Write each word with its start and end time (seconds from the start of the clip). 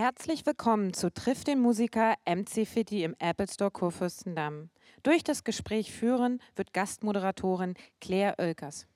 Herzlich 0.00 0.46
willkommen 0.46 0.94
zu 0.94 1.12
Triff 1.12 1.44
den 1.44 1.60
Musiker 1.60 2.14
MC 2.24 2.66
Fitti 2.66 3.04
im 3.04 3.14
Apple 3.18 3.46
Store 3.46 3.70
Kurfürstendamm. 3.70 4.70
Durch 5.02 5.22
das 5.24 5.44
Gespräch 5.44 5.92
führen 5.92 6.40
wird 6.56 6.72
Gastmoderatorin 6.72 7.74
Claire 8.00 8.34
Oelkers. 8.38 8.86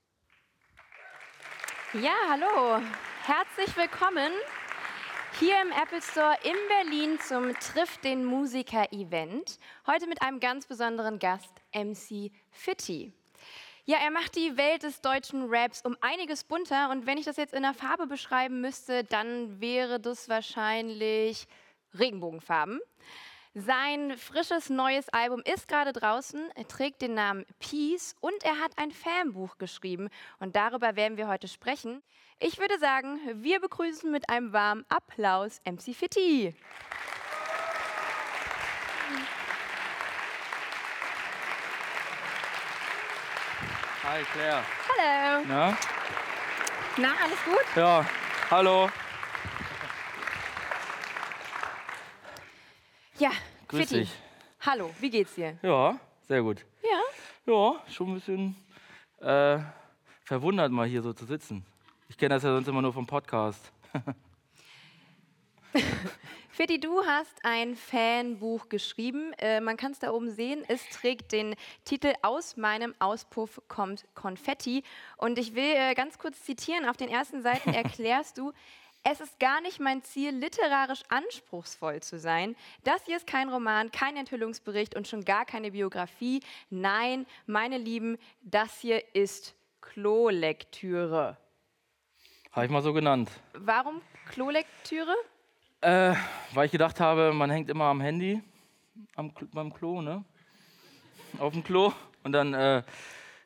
Ja, 1.93 2.14
hallo. 2.30 2.82
Herzlich 3.22 3.77
willkommen 3.77 4.32
hier 5.38 5.61
im 5.61 5.72
Apple 5.72 6.01
Store 6.01 6.38
in 6.43 6.56
Berlin 6.71 7.18
zum 7.21 7.52
Triff 7.52 7.98
den 7.98 8.24
Musiker 8.24 8.90
Event. 8.90 9.58
Heute 9.86 10.06
mit 10.06 10.22
einem 10.22 10.40
ganz 10.40 10.66
besonderen 10.66 11.18
Gast, 11.18 11.52
MC 11.74 12.32
Fitti. 12.50 13.12
Ja, 13.87 13.98
er 13.98 14.10
macht 14.10 14.35
die 14.35 14.56
Welt 14.56 14.82
des 14.82 15.03
deutschen 15.03 15.44
Raps 15.46 15.82
um 15.85 15.94
einiges 16.00 16.42
bunter 16.42 16.88
und 16.91 17.05
wenn 17.05 17.19
ich 17.19 17.27
das 17.27 17.37
jetzt 17.37 17.52
in 17.52 17.64
der 17.64 17.74
Farbe 17.74 18.06
beschreiben 18.06 18.62
müsste, 18.62 19.05
dann 19.05 19.60
wäre 19.60 20.00
das 20.00 20.27
wahrscheinlich 20.30 21.46
Regenbogenfarben. 21.98 22.80
Sein 23.52 24.16
frisches 24.16 24.70
neues 24.70 25.10
Album 25.10 25.42
ist 25.45 25.68
gerade 25.68 25.92
draußen, 25.92 26.48
er 26.54 26.66
trägt 26.66 27.02
den 27.02 27.12
Namen 27.12 27.45
Peace 27.59 28.16
und 28.20 28.42
er 28.42 28.59
hat 28.59 28.73
ein 28.78 28.90
Fanbuch 28.90 29.59
geschrieben 29.59 30.09
und 30.38 30.56
darüber 30.56 30.96
werden 30.96 31.18
wir 31.18 31.28
heute 31.28 31.46
sprechen. 31.46 32.02
Ich 32.40 32.59
würde 32.59 32.78
sagen, 32.78 33.20
wir 33.34 33.60
begrüßen 33.60 34.10
mit 34.10 34.30
einem 34.30 34.54
warmen 34.54 34.87
Applaus 34.88 35.60
MC 35.66 35.95
Fitti. 35.95 36.54
Hi 44.06 44.22
Claire. 44.32 44.62
Hallo. 44.88 45.44
Na? 45.48 45.78
Na, 46.98 47.08
alles 47.22 47.38
gut? 47.45 47.64
Ja, 47.74 48.04
hallo. 48.50 48.90
Ja, 53.18 53.30
Grüß 53.68 53.80
Fitti. 53.80 54.00
dich. 54.00 54.12
Hallo, 54.60 54.90
wie 55.01 55.09
geht's 55.09 55.34
dir? 55.34 55.59
Ja, 55.62 55.98
sehr 56.29 56.42
gut. 56.42 56.64
Ja. 56.82 57.01
Ja, 57.52 57.80
schon 57.90 58.09
ein 58.10 58.14
bisschen 58.14 58.56
äh, 59.20 59.59
verwundert, 60.24 60.70
mal 60.70 60.86
hier 60.86 61.01
so 61.02 61.12
zu 61.14 61.24
sitzen. 61.24 61.64
Ich 62.09 62.18
kenne 62.18 62.34
das 62.34 62.42
ja 62.42 62.51
sonst 62.52 62.68
immer 62.68 62.82
nur 62.82 62.92
vom 62.92 63.07
Podcast. 63.07 63.73
Fitti, 66.55 66.79
du 66.79 67.05
hast 67.05 67.45
ein 67.45 67.75
Fanbuch 67.75 68.69
geschrieben. 68.69 69.33
Äh, 69.39 69.61
man 69.61 69.77
kann 69.77 69.91
es 69.91 69.99
da 69.99 70.13
oben 70.13 70.31
sehen. 70.31 70.63
Es 70.69 70.89
trägt 70.89 71.33
den 71.33 71.57
Titel 71.85 72.13
Aus 72.23 72.57
meinem 72.57 72.95
Auspuff 73.01 73.61
kommt 73.67 74.07
Konfetti. 74.15 74.85
Und 75.17 75.37
ich 75.37 75.57
will 75.57 75.75
äh, 75.75 75.95
ganz 75.95 76.17
kurz 76.17 76.45
zitieren. 76.45 76.89
Auf 76.89 76.97
den 76.97 77.09
ersten 77.09 77.43
Seiten 77.43 77.71
erklärst 77.75 78.39
du, 78.39 78.53
es 79.03 79.21
ist 79.21 79.41
gar 79.41 79.61
nicht 79.63 79.81
mein 79.81 80.05
Ziel, 80.05 80.31
literarisch 80.31 81.03
anspruchsvoll 81.09 82.03
zu 82.03 82.21
sein. 82.21 82.55
Das 82.85 83.05
hier 83.05 83.17
ist 83.17 83.27
kein 83.27 83.49
Roman, 83.49 83.91
kein 83.91 84.17
Enthüllungsbericht 84.17 84.95
und 84.95 85.09
schon 85.09 85.25
gar 85.25 85.45
keine 85.47 85.73
Biografie. 85.73 86.39
Nein, 86.71 87.27
meine 87.47 87.79
Lieben, 87.79 88.17
das 88.43 88.79
hier 88.79 89.03
ist 89.13 89.57
Klolektüre. 89.81 91.37
Habe 92.53 92.67
ich 92.67 92.71
mal 92.71 92.83
so 92.83 92.93
genannt. 92.93 93.29
Warum 93.55 94.01
Klolektüre? 94.31 95.17
Äh, 95.85 96.15
weil 96.55 96.65
ich 96.65 96.73
gedacht 96.73 96.99
habe, 96.99 97.35
man 97.35 97.51
hängt 97.51 97.69
immer 97.69 97.85
am 97.85 98.01
Handy 98.01 98.41
am, 99.17 99.35
beim 99.53 99.71
Klo, 99.71 100.01
ne? 100.01 100.25
Auf 101.39 101.53
dem 101.53 101.63
Klo. 101.63 101.93
Und 102.23 102.33
dann 102.33 102.55
äh, 102.55 102.83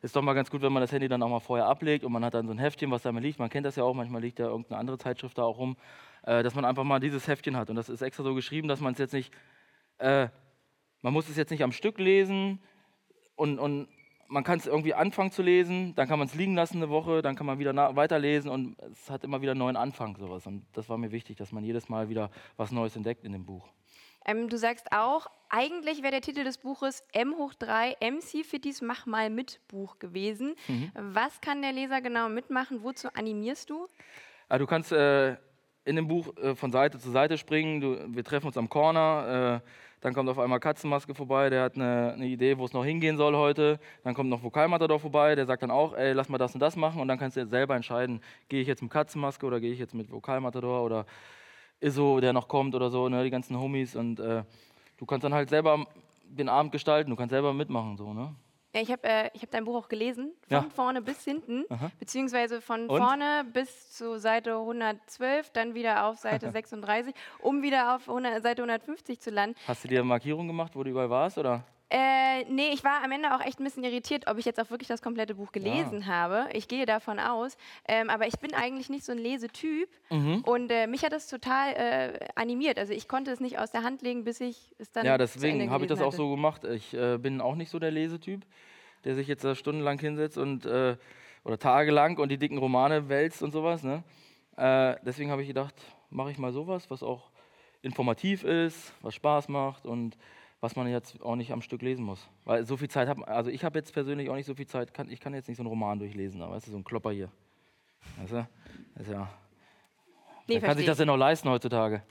ist 0.02 0.14
doch 0.14 0.22
mal 0.22 0.34
ganz 0.34 0.48
gut, 0.48 0.62
wenn 0.62 0.72
man 0.72 0.80
das 0.80 0.92
Handy 0.92 1.08
dann 1.08 1.20
auch 1.20 1.28
mal 1.28 1.40
vorher 1.40 1.66
ablegt 1.66 2.04
und 2.04 2.12
man 2.12 2.24
hat 2.24 2.34
dann 2.34 2.46
so 2.46 2.52
ein 2.52 2.58
Heftchen, 2.60 2.92
was 2.92 3.02
da 3.02 3.10
mal 3.10 3.20
liegt. 3.20 3.40
Man 3.40 3.50
kennt 3.50 3.66
das 3.66 3.74
ja 3.74 3.82
auch, 3.82 3.92
manchmal 3.92 4.22
liegt 4.22 4.38
da 4.38 4.44
irgendeine 4.44 4.78
andere 4.78 4.98
Zeitschrift 4.98 5.36
da 5.36 5.42
auch 5.42 5.58
rum, 5.58 5.76
äh, 6.22 6.44
dass 6.44 6.54
man 6.54 6.64
einfach 6.64 6.84
mal 6.84 7.00
dieses 7.00 7.26
Heftchen 7.26 7.56
hat. 7.56 7.70
Und 7.70 7.74
das 7.74 7.88
ist 7.88 8.02
extra 8.02 8.22
so 8.22 8.36
geschrieben, 8.36 8.68
dass 8.68 8.78
man 8.78 8.92
es 8.92 9.00
jetzt 9.00 9.14
nicht, 9.14 9.34
äh, 9.98 10.28
man 11.02 11.12
muss 11.12 11.28
es 11.28 11.36
jetzt 11.36 11.50
nicht 11.50 11.64
am 11.64 11.72
Stück 11.72 11.98
lesen 11.98 12.60
und, 13.34 13.58
und 13.58 13.88
man 14.28 14.44
kann 14.44 14.58
es 14.58 14.66
irgendwie 14.66 14.94
anfangen 14.94 15.32
zu 15.32 15.42
lesen, 15.42 15.94
dann 15.94 16.06
kann 16.06 16.18
man 16.18 16.28
es 16.28 16.34
liegen 16.34 16.54
lassen 16.54 16.76
eine 16.76 16.90
Woche, 16.90 17.22
dann 17.22 17.34
kann 17.34 17.46
man 17.46 17.58
wieder 17.58 17.74
weiterlesen 17.96 18.50
und 18.50 18.76
es 18.92 19.10
hat 19.10 19.24
immer 19.24 19.40
wieder 19.40 19.52
einen 19.52 19.60
neuen 19.60 19.76
Anfang 19.76 20.16
sowas. 20.16 20.46
Und 20.46 20.66
das 20.74 20.88
war 20.88 20.98
mir 20.98 21.10
wichtig, 21.10 21.36
dass 21.38 21.50
man 21.50 21.64
jedes 21.64 21.88
Mal 21.88 22.08
wieder 22.08 22.30
was 22.56 22.70
Neues 22.70 22.94
entdeckt 22.94 23.24
in 23.24 23.32
dem 23.32 23.46
Buch. 23.46 23.68
Ähm, 24.26 24.48
du 24.48 24.58
sagst 24.58 24.92
auch, 24.92 25.28
eigentlich 25.48 26.02
wäre 26.02 26.12
der 26.12 26.20
Titel 26.20 26.44
des 26.44 26.58
Buches 26.58 27.02
M 27.12 27.34
hoch 27.38 27.54
3 27.54 27.96
MC 28.00 28.44
Fittis 28.44 28.82
Mach 28.82 29.06
mal 29.06 29.30
mit 29.30 29.60
Buch 29.68 29.98
gewesen. 29.98 30.54
Mhm. 30.68 30.92
Was 30.94 31.40
kann 31.40 31.62
der 31.62 31.72
Leser 31.72 32.02
genau 32.02 32.28
mitmachen? 32.28 32.82
Wozu 32.82 33.08
animierst 33.14 33.70
du? 33.70 33.88
Ah, 34.50 34.58
du 34.58 34.66
kannst 34.66 34.92
äh, 34.92 35.36
in 35.84 35.96
dem 35.96 36.06
Buch 36.06 36.36
äh, 36.36 36.54
von 36.54 36.70
Seite 36.70 36.98
zu 36.98 37.10
Seite 37.10 37.38
springen. 37.38 37.80
Du, 37.80 38.14
wir 38.14 38.22
treffen 38.22 38.46
uns 38.48 38.58
am 38.58 38.68
Corner. 38.68 39.62
Äh, 39.64 39.68
dann 40.00 40.14
kommt 40.14 40.28
auf 40.28 40.38
einmal 40.38 40.60
Katzenmaske 40.60 41.14
vorbei. 41.14 41.50
Der 41.50 41.62
hat 41.62 41.74
eine, 41.74 42.12
eine 42.12 42.26
Idee, 42.26 42.58
wo 42.58 42.64
es 42.64 42.72
noch 42.72 42.84
hingehen 42.84 43.16
soll 43.16 43.34
heute. 43.34 43.80
Dann 44.04 44.14
kommt 44.14 44.30
noch 44.30 44.42
Vokalmatador 44.42 45.00
vorbei. 45.00 45.34
Der 45.34 45.46
sagt 45.46 45.62
dann 45.62 45.70
auch, 45.70 45.94
ey, 45.94 46.12
lass 46.12 46.28
mal 46.28 46.38
das 46.38 46.54
und 46.54 46.60
das 46.60 46.76
machen. 46.76 47.00
Und 47.00 47.08
dann 47.08 47.18
kannst 47.18 47.36
du 47.36 47.40
jetzt 47.40 47.50
selber 47.50 47.74
entscheiden, 47.74 48.20
gehe 48.48 48.60
ich 48.60 48.68
jetzt 48.68 48.82
mit 48.82 48.92
Katzenmaske 48.92 49.44
oder 49.44 49.60
gehe 49.60 49.72
ich 49.72 49.78
jetzt 49.78 49.94
mit 49.94 50.10
Vokalmatador 50.10 50.84
oder 50.84 51.06
Iso, 51.80 52.20
der 52.20 52.32
noch 52.32 52.48
kommt 52.48 52.74
oder 52.74 52.90
so, 52.90 53.08
ne, 53.08 53.24
die 53.24 53.30
ganzen 53.30 53.58
Homies. 53.58 53.96
Und 53.96 54.20
äh, 54.20 54.44
du 54.98 55.06
kannst 55.06 55.24
dann 55.24 55.34
halt 55.34 55.48
selber 55.48 55.84
den 56.24 56.48
Abend 56.48 56.70
gestalten. 56.70 57.10
Du 57.10 57.16
kannst 57.16 57.30
selber 57.30 57.52
mitmachen. 57.52 57.96
So, 57.96 58.12
ne? 58.14 58.34
Ja, 58.78 58.82
ich 58.82 58.92
habe 58.92 59.02
äh, 59.08 59.30
ich 59.34 59.42
hab 59.42 59.50
dein 59.50 59.64
Buch 59.64 59.74
auch 59.76 59.88
gelesen, 59.88 60.32
von 60.48 60.56
Ja. 60.56 60.66
vorne 60.74 61.02
bis 61.02 61.24
hinten, 61.24 61.64
beziehungsweise 61.98 62.60
von 62.60 62.88
Und? 62.88 62.96
vorne 62.98 63.44
bis 63.52 63.90
zu 63.90 64.18
Seite 64.20 64.54
112, 64.56 65.50
dann 65.50 65.74
wieder 65.74 66.04
auf 66.06 66.18
Seite 66.18 66.50
36, 66.52 67.14
um 67.40 67.62
wieder 67.62 67.96
auf 67.96 68.08
100, 68.08 68.42
Seite 68.42 68.62
150 68.62 69.20
zu 69.20 69.30
landen. 69.30 69.56
Hast 69.66 69.82
du 69.84 69.88
dir 69.88 70.04
Markierungen 70.04 70.46
gemacht, 70.48 70.76
wo 70.76 70.84
du 70.84 70.90
überall 70.90 71.10
warst? 71.10 71.38
Oder? 71.38 71.64
Äh, 71.90 72.44
nee, 72.50 72.70
ich 72.74 72.84
war 72.84 73.02
am 73.02 73.10
Ende 73.12 73.34
auch 73.34 73.40
echt 73.40 73.60
ein 73.60 73.64
bisschen 73.64 73.82
irritiert, 73.82 74.26
ob 74.26 74.36
ich 74.36 74.44
jetzt 74.44 74.60
auch 74.60 74.70
wirklich 74.70 74.88
das 74.88 75.00
komplette 75.00 75.34
Buch 75.34 75.52
gelesen 75.52 76.06
habe. 76.06 76.46
Ich 76.52 76.68
gehe 76.68 76.84
davon 76.84 77.18
aus. 77.18 77.56
Ähm, 77.86 78.10
aber 78.10 78.26
ich 78.26 78.38
bin 78.38 78.52
eigentlich 78.52 78.90
nicht 78.90 79.04
so 79.04 79.12
ein 79.12 79.18
Lesetyp. 79.18 79.88
Mhm. 80.10 80.42
Und 80.42 80.70
äh, 80.70 80.86
mich 80.86 81.02
hat 81.02 81.12
das 81.12 81.28
total 81.28 81.72
äh, 81.72 82.18
animiert. 82.34 82.78
Also 82.78 82.92
ich 82.92 83.08
konnte 83.08 83.30
es 83.30 83.40
nicht 83.40 83.58
aus 83.58 83.70
der 83.70 83.84
Hand 83.84 84.02
legen, 84.02 84.24
bis 84.24 84.40
ich 84.40 84.74
es 84.78 84.92
dann 84.92 85.06
Ja, 85.06 85.16
deswegen 85.16 85.70
habe 85.70 85.84
ich 85.84 85.88
das 85.88 85.98
gelesen 85.98 86.14
auch 86.14 86.16
so 86.16 86.30
gemacht. 86.30 86.64
Ich 86.64 86.92
äh, 86.92 87.16
bin 87.16 87.40
auch 87.40 87.54
nicht 87.54 87.70
so 87.70 87.78
der 87.78 87.90
Lesetyp, 87.90 88.44
der 89.04 89.14
sich 89.14 89.26
jetzt 89.26 89.44
da 89.44 89.54
stundenlang 89.54 89.98
hinsetzt 89.98 90.36
und 90.36 90.66
äh, 90.66 90.96
oder 91.44 91.58
tagelang 91.58 92.18
und 92.18 92.28
die 92.28 92.36
dicken 92.36 92.58
Romane 92.58 93.08
wälzt 93.08 93.42
und 93.42 93.52
sowas. 93.52 93.82
Ne? 93.82 94.02
Äh, 94.58 94.96
deswegen 95.06 95.30
habe 95.30 95.40
ich 95.40 95.48
gedacht, 95.48 95.74
mache 96.10 96.30
ich 96.30 96.38
mal 96.38 96.52
sowas, 96.52 96.90
was 96.90 97.02
auch 97.02 97.30
informativ 97.80 98.44
ist, 98.44 98.92
was 99.00 99.14
Spaß 99.14 99.48
macht 99.48 99.86
und 99.86 100.18
was 100.60 100.76
man 100.76 100.88
jetzt 100.88 101.20
auch 101.22 101.36
nicht 101.36 101.52
am 101.52 101.62
Stück 101.62 101.82
lesen 101.82 102.04
muss. 102.04 102.28
Weil 102.44 102.64
so 102.64 102.76
viel 102.76 102.88
Zeit 102.88 103.08
habe, 103.08 103.26
also 103.28 103.50
ich 103.50 103.64
habe 103.64 103.78
jetzt 103.78 103.92
persönlich 103.92 104.28
auch 104.30 104.34
nicht 104.34 104.46
so 104.46 104.54
viel 104.54 104.66
Zeit, 104.66 104.92
kann, 104.92 105.08
ich 105.10 105.20
kann 105.20 105.34
jetzt 105.34 105.48
nicht 105.48 105.56
so 105.56 105.62
einen 105.62 105.68
Roman 105.68 105.98
durchlesen, 105.98 106.42
aber 106.42 106.54
weißt 106.54 106.66
du, 106.66 106.70
so 106.72 106.76
ein 106.78 106.84
Klopper 106.84 107.10
hier. 107.12 107.30
Weißt 108.18 108.32
du? 108.32 108.48
Das 108.94 109.06
ist 109.06 109.12
ja, 109.12 109.28
Nee, 110.48 110.54
wer 110.54 110.68
kann 110.68 110.78
sich 110.78 110.86
das 110.86 110.96
denn 110.96 111.08
noch 111.08 111.16
leisten 111.16 111.48
heutzutage? 111.50 112.02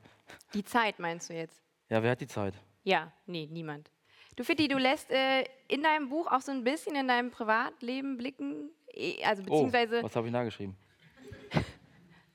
Die 0.54 0.64
Zeit 0.64 1.00
meinst 1.00 1.30
du 1.30 1.34
jetzt? 1.34 1.64
Ja, 1.90 2.04
wer 2.04 2.12
hat 2.12 2.22
die 2.22 2.28
Zeit? 2.28 2.54
Ja, 2.84 3.12
nee, 3.26 3.48
niemand. 3.52 3.90
Du 4.36 4.44
Fitti, 4.44 4.68
du 4.68 4.78
lässt 4.78 5.10
äh, 5.10 5.44
in 5.68 5.82
deinem 5.82 6.10
Buch 6.10 6.28
auch 6.32 6.42
so 6.42 6.52
ein 6.52 6.64
bisschen 6.64 6.96
in 6.96 7.08
deinem 7.08 7.32
Privatleben 7.32 8.18
blicken. 8.18 8.70
Eh, 8.94 9.24
Also 9.26 9.42
beziehungsweise 9.44 10.02
oh, 10.02 10.04
was 10.04 10.16
habe 10.16 10.28
ich 10.28 10.34
da 10.34 10.44
geschrieben? 10.44 10.78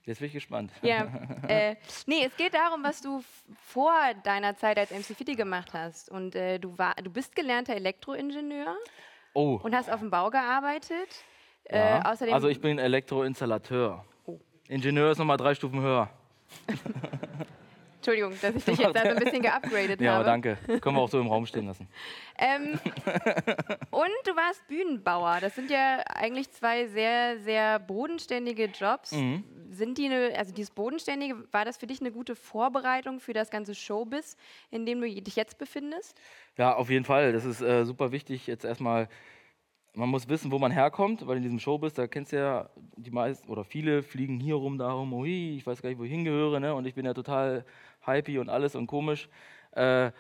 Jetzt 0.05 0.19
bin 0.19 0.27
ich 0.27 0.33
gespannt. 0.33 0.73
Ja, 0.83 1.07
äh, 1.47 1.77
nee, 2.07 2.25
es 2.25 2.37
geht 2.37 2.55
darum, 2.55 2.83
was 2.83 3.01
du 3.01 3.23
vor 3.65 3.93
deiner 4.25 4.57
Zeit 4.57 4.77
als 4.79 4.91
MC 4.91 5.17
Fitti 5.17 5.35
gemacht 5.37 5.73
hast. 5.75 6.11
Und 6.11 6.35
äh, 6.35 6.59
du, 6.59 6.77
war, 6.77 6.95
du 6.97 7.11
bist 7.11 7.37
gelernter 7.37 7.75
Elektroingenieur 7.75 8.77
Oh, 9.35 9.61
und 9.63 9.75
hast 9.75 9.91
auf 9.91 10.01
dem 10.01 10.11
Bau 10.11 10.29
gearbeitet. 10.31 11.09
ja. 11.71 12.01
Äh, 12.01 12.03
außerdem, 12.05 12.35
also 12.35 12.49
ich 12.49 12.61
bin 12.61 12.79
Elektroinstallateur. 12.79 14.05
Oh. 14.27 14.39
Ingenieur 14.69 15.13
ist 15.13 15.19
nochmal 15.19 15.37
drei 15.37 15.55
Stufen 15.55 15.81
höher. 15.81 16.11
Entschuldigung, 18.03 18.33
dass 18.43 18.55
ich 18.57 18.65
dich 18.65 18.79
jetzt 18.79 18.97
da 18.97 19.03
so 19.03 19.09
ein 19.11 19.17
bisschen 19.17 19.43
geupgradet 19.43 20.01
Ja, 20.01 20.15
habe. 20.15 20.25
danke. 20.25 20.59
Können 20.81 20.97
wir 20.97 21.01
auch 21.03 21.09
so 21.09 21.21
im 21.21 21.29
Raum 21.29 21.47
stehen 21.47 21.67
lassen. 21.67 21.89
Ähm, 22.39 22.81
und 23.91 24.11
du 24.25 24.35
warst 24.35 24.67
Bühnenbauer. 24.67 25.39
Das 25.41 25.55
sind 25.55 25.71
ja 25.71 25.99
eigentlich 26.09 26.51
zwei 26.51 26.87
sehr, 26.89 27.39
sehr 27.39 27.79
bodenständige 27.79 28.65
Jobs. 28.65 29.13
Mhm. 29.13 29.45
Sind 29.71 29.97
die 29.99 30.07
eine, 30.07 30.37
also 30.37 30.53
dieses 30.53 30.71
Bodenständige, 30.71 31.37
war 31.53 31.65
das 31.65 31.77
für 31.77 31.87
dich 31.87 32.01
eine 32.01 32.11
gute 32.11 32.35
Vorbereitung 32.35 33.21
für 33.21 33.33
das 33.33 33.51
ganze 33.51 33.75
Showbiz, 33.75 34.37
in 34.71 34.87
dem 34.87 35.01
du 35.01 35.09
dich 35.09 35.37
jetzt 35.37 35.59
befindest? 35.59 36.19
Ja, 36.57 36.75
auf 36.75 36.91
jeden 36.91 37.05
Fall. 37.05 37.33
Das 37.33 37.45
ist 37.45 37.61
äh, 37.61 37.85
super 37.85 38.11
wichtig. 38.13 38.47
Jetzt 38.49 38.65
erstmal, 38.65 39.09
man 39.95 40.09
muss 40.09 40.29
wissen, 40.29 40.51
wo 40.51 40.59
man 40.59 40.73
herkommt, 40.73 41.27
weil 41.27 41.37
in 41.37 41.43
diesem 41.43 41.59
Showbiz, 41.59 41.95
da 41.95 42.07
kennst 42.07 42.33
du 42.33 42.37
ja, 42.37 42.71
die 42.97 43.11
meisten 43.11 43.49
oder 43.51 43.65
viele 43.65 44.03
fliegen 44.03 44.41
hier 44.41 44.55
rum, 44.55 44.79
da 44.79 44.91
rum, 44.93 45.13
ui, 45.13 45.57
ich 45.57 45.67
weiß 45.67 45.83
gar 45.83 45.91
nicht, 45.91 45.99
wo 45.99 46.05
ich 46.05 46.11
hingehöre, 46.11 46.61
ne? 46.61 46.75
Und 46.75 46.87
ich 46.87 46.95
bin 46.95 47.05
ja 47.05 47.13
total 47.13 47.65
hypey 48.07 48.39
und 48.39 48.49
alles 48.49 48.75
und 48.75 48.87
komisch. 48.87 49.29
Äh, 49.73 50.13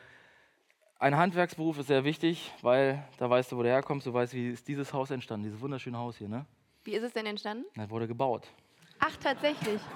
ein 0.98 1.16
Handwerksberuf 1.16 1.78
ist 1.78 1.86
sehr 1.86 2.04
wichtig, 2.04 2.52
weil 2.62 3.02
da 3.18 3.28
weißt 3.28 3.50
du, 3.50 3.56
wo 3.56 3.62
du 3.62 3.68
herkommst, 3.68 4.06
du 4.06 4.12
weißt, 4.12 4.34
wie 4.34 4.50
ist 4.50 4.68
dieses 4.68 4.92
Haus 4.92 5.10
entstanden, 5.10 5.44
dieses 5.44 5.60
wunderschöne 5.60 5.98
Haus 5.98 6.16
hier, 6.16 6.28
ne? 6.28 6.46
Wie 6.84 6.92
ist 6.92 7.02
es 7.02 7.12
denn 7.12 7.26
entstanden? 7.26 7.64
Das 7.74 7.88
wurde 7.90 8.06
gebaut. 8.06 8.48
Ach, 8.98 9.16
tatsächlich. 9.16 9.80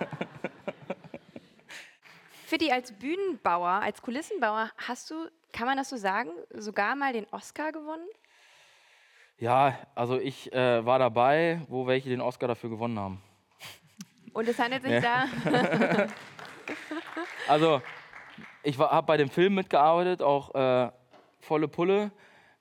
Fitti, 2.46 2.70
als 2.70 2.93
Bühnenbauer, 2.93 3.69
als 3.69 4.00
Kulissenbauer, 4.00 4.70
hast 4.79 5.11
du, 5.11 5.29
kann 5.52 5.67
man 5.67 5.76
das 5.76 5.90
so 5.90 5.96
sagen, 5.96 6.31
sogar 6.55 6.96
mal 6.96 7.12
den 7.12 7.26
Oscar 7.31 7.72
gewonnen? 7.72 8.06
Ja, 9.38 9.79
also 9.94 10.19
ich 10.19 10.53
äh, 10.53 10.85
war 10.85 10.99
dabei, 10.99 11.61
wo 11.69 11.87
welche 11.87 12.09
den 12.09 12.21
Oscar 12.21 12.49
dafür 12.49 12.71
gewonnen 12.71 12.99
haben. 12.99 13.23
Und 14.33 14.49
es 14.49 14.59
handelt 14.59 14.83
sich 14.83 14.93
ja. 14.93 15.00
da. 15.00 16.06
also, 17.49 17.83
ich 18.62 18.79
habe 18.79 19.06
bei 19.06 19.17
dem 19.17 19.29
Film 19.29 19.55
mitgearbeitet, 19.55 20.23
auch 20.23 20.55
äh, 20.55 20.91
volle 21.41 21.69
Pulle. 21.69 22.11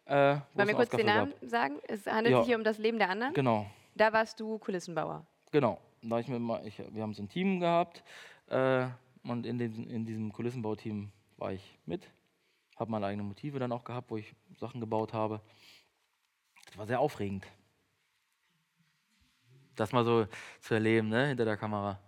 Äh, 0.06 0.38
Wollen 0.54 0.68
wir 0.68 0.76
kurz 0.76 0.90
den 0.90 1.06
Namen 1.06 1.32
gab. 1.32 1.50
sagen? 1.50 1.80
Es 1.88 2.06
handelt 2.06 2.32
ja. 2.34 2.40
sich 2.40 2.48
hier 2.48 2.58
um 2.58 2.64
das 2.64 2.78
Leben 2.78 3.00
der 3.00 3.10
anderen. 3.10 3.34
Genau. 3.34 3.66
Da 3.96 4.12
warst 4.12 4.40
du 4.40 4.58
Kulissenbauer. 4.60 5.26
Genau. 5.52 5.80
Da 6.02 6.20
ich 6.20 6.28
mit, 6.28 6.42
ich, 6.66 6.82
wir 6.94 7.02
haben 7.02 7.14
so 7.14 7.24
ein 7.24 7.30
Team 7.30 7.60
gehabt 7.60 8.04
äh, 8.48 8.86
und 9.24 9.46
in, 9.46 9.58
dem, 9.58 9.90
in 9.90 10.06
diesem 10.06 10.32
Kulissenbauteam 10.32 11.12
war 11.38 11.54
ich 11.54 11.80
mit. 11.86 12.08
Habe 12.78 12.92
meine 12.92 13.08
eigenen 13.08 13.28
Motive 13.28 13.60
dann 13.60 13.72
auch 13.72 13.84
gehabt, 13.84 14.12
wo 14.12 14.18
ich 14.18 14.36
Sachen 14.58 14.82
gebaut 14.82 15.14
habe. 15.14 15.42
Das 16.76 16.80
war 16.80 16.88
sehr 16.88 17.00
aufregend. 17.00 17.48
Das 19.78 19.94
mal 19.94 20.04
so 20.04 20.28
zu 20.60 20.74
erleben, 20.74 21.08
ne, 21.08 21.28
hinter 21.28 21.46
der 21.46 21.56
Kamera. 21.56 22.02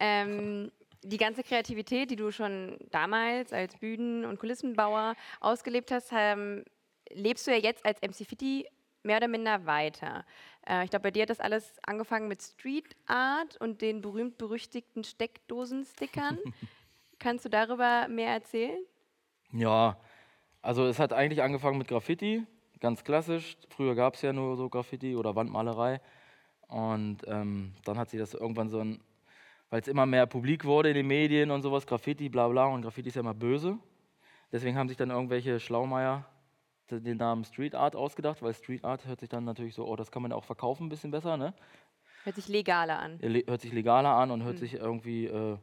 Ähm, 0.00 0.72
die 1.02 1.18
ganze 1.18 1.42
Kreativität, 1.42 2.10
die 2.10 2.16
du 2.16 2.30
schon 2.30 2.78
damals 2.90 3.52
als 3.52 3.76
Bühnen- 3.76 4.24
und 4.24 4.38
Kulissenbauer 4.38 5.14
ausgelebt 5.40 5.90
hast, 5.90 6.10
ähm, 6.12 6.64
lebst 7.10 7.46
du 7.46 7.50
ja 7.50 7.58
jetzt 7.58 7.84
als 7.84 8.00
MC 8.00 8.26
Fitty 8.26 8.66
mehr 9.02 9.18
oder 9.18 9.28
minder 9.28 9.66
weiter. 9.66 10.24
Äh, 10.66 10.84
ich 10.84 10.90
glaube, 10.90 11.02
bei 11.02 11.10
dir 11.10 11.24
hat 11.24 11.30
das 11.30 11.40
alles 11.40 11.78
angefangen 11.82 12.28
mit 12.28 12.40
Street 12.40 12.96
Art 13.04 13.60
und 13.60 13.82
den 13.82 14.00
berühmt-berüchtigten 14.00 15.04
Steckdosen-Stickern. 15.04 16.38
Kannst 17.18 17.44
du 17.44 17.50
darüber 17.50 18.08
mehr 18.08 18.30
erzählen? 18.30 18.82
Ja, 19.52 20.00
also 20.62 20.86
es 20.86 20.98
hat 20.98 21.12
eigentlich 21.12 21.42
angefangen 21.42 21.76
mit 21.76 21.88
Graffiti, 21.88 22.46
ganz 22.80 23.04
klassisch. 23.04 23.56
Früher 23.70 23.94
gab 23.94 24.14
es 24.14 24.22
ja 24.22 24.32
nur 24.32 24.56
so 24.56 24.68
Graffiti 24.68 25.16
oder 25.16 25.34
Wandmalerei. 25.34 26.00
Und 26.68 27.18
ähm, 27.26 27.72
dann 27.84 27.98
hat 27.98 28.10
sich 28.10 28.18
das 28.18 28.34
irgendwann 28.34 28.68
so 28.68 28.80
ein, 28.80 29.00
weil 29.70 29.80
es 29.80 29.88
immer 29.88 30.06
mehr 30.06 30.26
publik 30.26 30.64
wurde 30.64 30.88
in 30.88 30.94
den 30.94 31.06
Medien 31.06 31.50
und 31.50 31.62
sowas, 31.62 31.86
Graffiti, 31.86 32.28
bla 32.28 32.48
bla, 32.48 32.66
und 32.66 32.82
Graffiti 32.82 33.08
ist 33.08 33.14
ja 33.14 33.20
immer 33.20 33.34
böse. 33.34 33.78
Deswegen 34.52 34.76
haben 34.76 34.88
sich 34.88 34.96
dann 34.96 35.10
irgendwelche 35.10 35.60
Schlaumeier 35.60 36.24
den 36.90 37.16
Namen 37.16 37.44
Street 37.44 37.74
Art 37.74 37.96
ausgedacht, 37.96 38.42
weil 38.42 38.54
Street 38.54 38.84
Art 38.84 39.06
hört 39.06 39.20
sich 39.20 39.28
dann 39.28 39.44
natürlich 39.44 39.74
so, 39.74 39.86
oh, 39.86 39.96
das 39.96 40.10
kann 40.10 40.22
man 40.22 40.32
auch 40.32 40.44
verkaufen 40.44 40.86
ein 40.86 40.88
bisschen 40.88 41.10
besser, 41.10 41.36
ne? 41.36 41.52
Hört 42.24 42.36
sich 42.36 42.48
legaler 42.48 42.98
an. 42.98 43.18
Hört 43.20 43.60
sich 43.60 43.72
legaler 43.72 44.10
an 44.10 44.30
und 44.30 44.42
hört 44.42 44.56
mhm. 44.56 44.60
sich 44.60 44.74
irgendwie, 44.74 45.26
äh, 45.26 45.58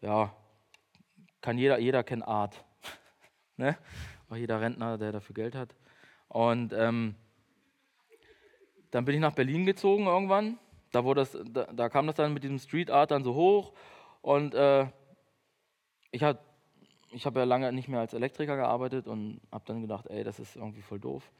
ja, 0.00 0.32
kann 1.40 1.58
jeder, 1.58 1.78
jeder 1.78 2.02
kennt 2.02 2.26
Art. 2.26 2.64
ne? 3.56 3.76
Auch 4.28 4.36
jeder 4.36 4.60
Rentner, 4.60 4.98
der 4.98 5.12
dafür 5.12 5.34
Geld 5.34 5.54
hat. 5.54 5.74
Und 6.28 6.72
ähm, 6.72 7.14
dann 8.90 9.04
bin 9.04 9.14
ich 9.14 9.20
nach 9.20 9.34
Berlin 9.34 9.66
gezogen 9.66 10.06
irgendwann. 10.06 10.58
Da, 10.92 11.04
wurde 11.04 11.20
das, 11.20 11.36
da, 11.52 11.64
da 11.64 11.88
kam 11.88 12.06
das 12.06 12.16
dann 12.16 12.32
mit 12.32 12.44
diesem 12.44 12.58
Street 12.58 12.90
Art 12.90 13.10
dann 13.10 13.24
so 13.24 13.34
hoch. 13.34 13.72
Und 14.22 14.54
äh, 14.54 14.86
ich 16.10 16.22
habe 16.22 16.38
ich 17.10 17.24
hab 17.26 17.36
ja 17.36 17.44
lange 17.44 17.72
nicht 17.72 17.88
mehr 17.88 18.00
als 18.00 18.12
Elektriker 18.12 18.56
gearbeitet 18.56 19.06
und 19.06 19.40
habe 19.50 19.64
dann 19.66 19.80
gedacht, 19.80 20.06
ey, 20.08 20.24
das 20.24 20.38
ist 20.38 20.56
irgendwie 20.56 20.82
voll 20.82 21.00
doof. 21.00 21.30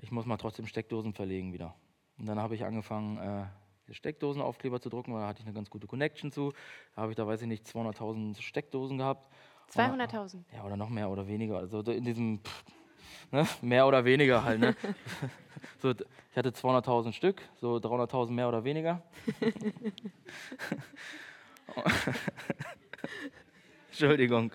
Ich 0.00 0.10
muss 0.10 0.26
mal 0.26 0.36
trotzdem 0.36 0.66
Steckdosen 0.66 1.12
verlegen 1.12 1.52
wieder. 1.52 1.74
Und 2.18 2.26
dann 2.26 2.40
habe 2.40 2.54
ich 2.54 2.64
angefangen, 2.64 3.18
äh, 3.18 3.92
Steckdosenaufkleber 3.92 4.80
zu 4.80 4.88
drucken, 4.88 5.12
weil 5.12 5.20
da 5.20 5.28
hatte 5.28 5.40
ich 5.40 5.46
eine 5.46 5.54
ganz 5.54 5.70
gute 5.70 5.86
Connection 5.86 6.32
zu. 6.32 6.52
Da 6.94 7.02
habe 7.02 7.12
ich 7.12 7.16
da, 7.16 7.26
weiß 7.26 7.42
ich 7.42 7.48
nicht, 7.48 7.66
200.000 7.66 8.40
Steckdosen 8.40 8.98
gehabt. 8.98 9.30
200.000? 9.72 10.44
Ja, 10.52 10.64
oder 10.64 10.76
noch 10.76 10.88
mehr 10.88 11.10
oder 11.10 11.26
weniger. 11.26 11.58
Also 11.58 11.80
in 11.80 12.04
diesem, 12.04 12.40
pff, 12.40 12.64
ne, 13.30 13.46
mehr 13.62 13.86
oder 13.86 14.04
weniger 14.04 14.44
halt. 14.44 14.60
Ne? 14.60 14.76
so, 15.78 15.90
ich 15.90 16.36
hatte 16.36 16.50
200.000 16.50 17.12
Stück, 17.12 17.42
so 17.60 17.76
300.000 17.76 18.30
mehr 18.30 18.48
oder 18.48 18.64
weniger. 18.64 19.02
Entschuldigung. 23.90 24.52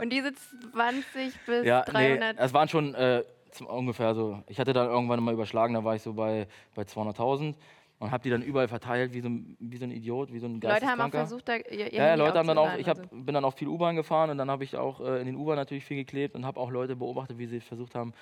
Und 0.00 0.10
diese 0.10 0.32
20 0.72 1.34
bis 1.46 1.64
ja, 1.64 1.82
300? 1.82 2.36
Nee, 2.36 2.42
es 2.42 2.54
waren 2.54 2.68
schon 2.68 2.94
äh, 2.94 3.22
ungefähr 3.66 4.14
so. 4.14 4.42
Ich 4.48 4.58
hatte 4.58 4.72
dann 4.72 4.88
irgendwann 4.88 5.22
mal 5.22 5.34
überschlagen, 5.34 5.74
da 5.74 5.84
war 5.84 5.94
ich 5.94 6.02
so 6.02 6.14
bei, 6.14 6.46
bei 6.74 6.82
200.000 6.82 7.54
und 8.02 8.10
habe 8.10 8.24
die 8.24 8.30
dann 8.30 8.42
überall 8.42 8.66
verteilt, 8.66 9.14
wie 9.14 9.20
so, 9.20 9.28
ein, 9.28 9.56
wie 9.60 9.76
so 9.76 9.84
ein 9.84 9.92
Idiot, 9.92 10.32
wie 10.32 10.40
so 10.40 10.46
ein 10.46 10.60
Leute 10.60 10.86
haben 10.86 11.00
auch 11.00 11.10
versucht, 11.10 11.48
da 11.48 11.54
ihr, 11.54 11.92
Ja, 11.94 12.08
ja 12.08 12.14
Leute 12.16 12.36
haben 12.36 12.48
dann 12.48 12.58
auch, 12.58 12.74
ich 12.76 12.88
hab, 12.88 12.98
also. 12.98 13.08
bin 13.12 13.32
dann 13.32 13.44
auch 13.44 13.54
viel 13.54 13.68
U-Bahn 13.68 13.94
gefahren 13.94 14.30
und 14.30 14.38
dann 14.38 14.50
habe 14.50 14.64
ich 14.64 14.76
auch 14.76 15.00
äh, 15.00 15.20
in 15.20 15.26
den 15.26 15.36
U-Bahn 15.36 15.54
natürlich 15.54 15.84
viel 15.84 15.98
geklebt 15.98 16.34
und 16.34 16.44
habe 16.44 16.58
auch 16.58 16.70
Leute 16.70 16.96
beobachtet, 16.96 17.38
wie 17.38 17.46
sie 17.46 17.60
versucht 17.60 17.94
haben, 17.94 18.12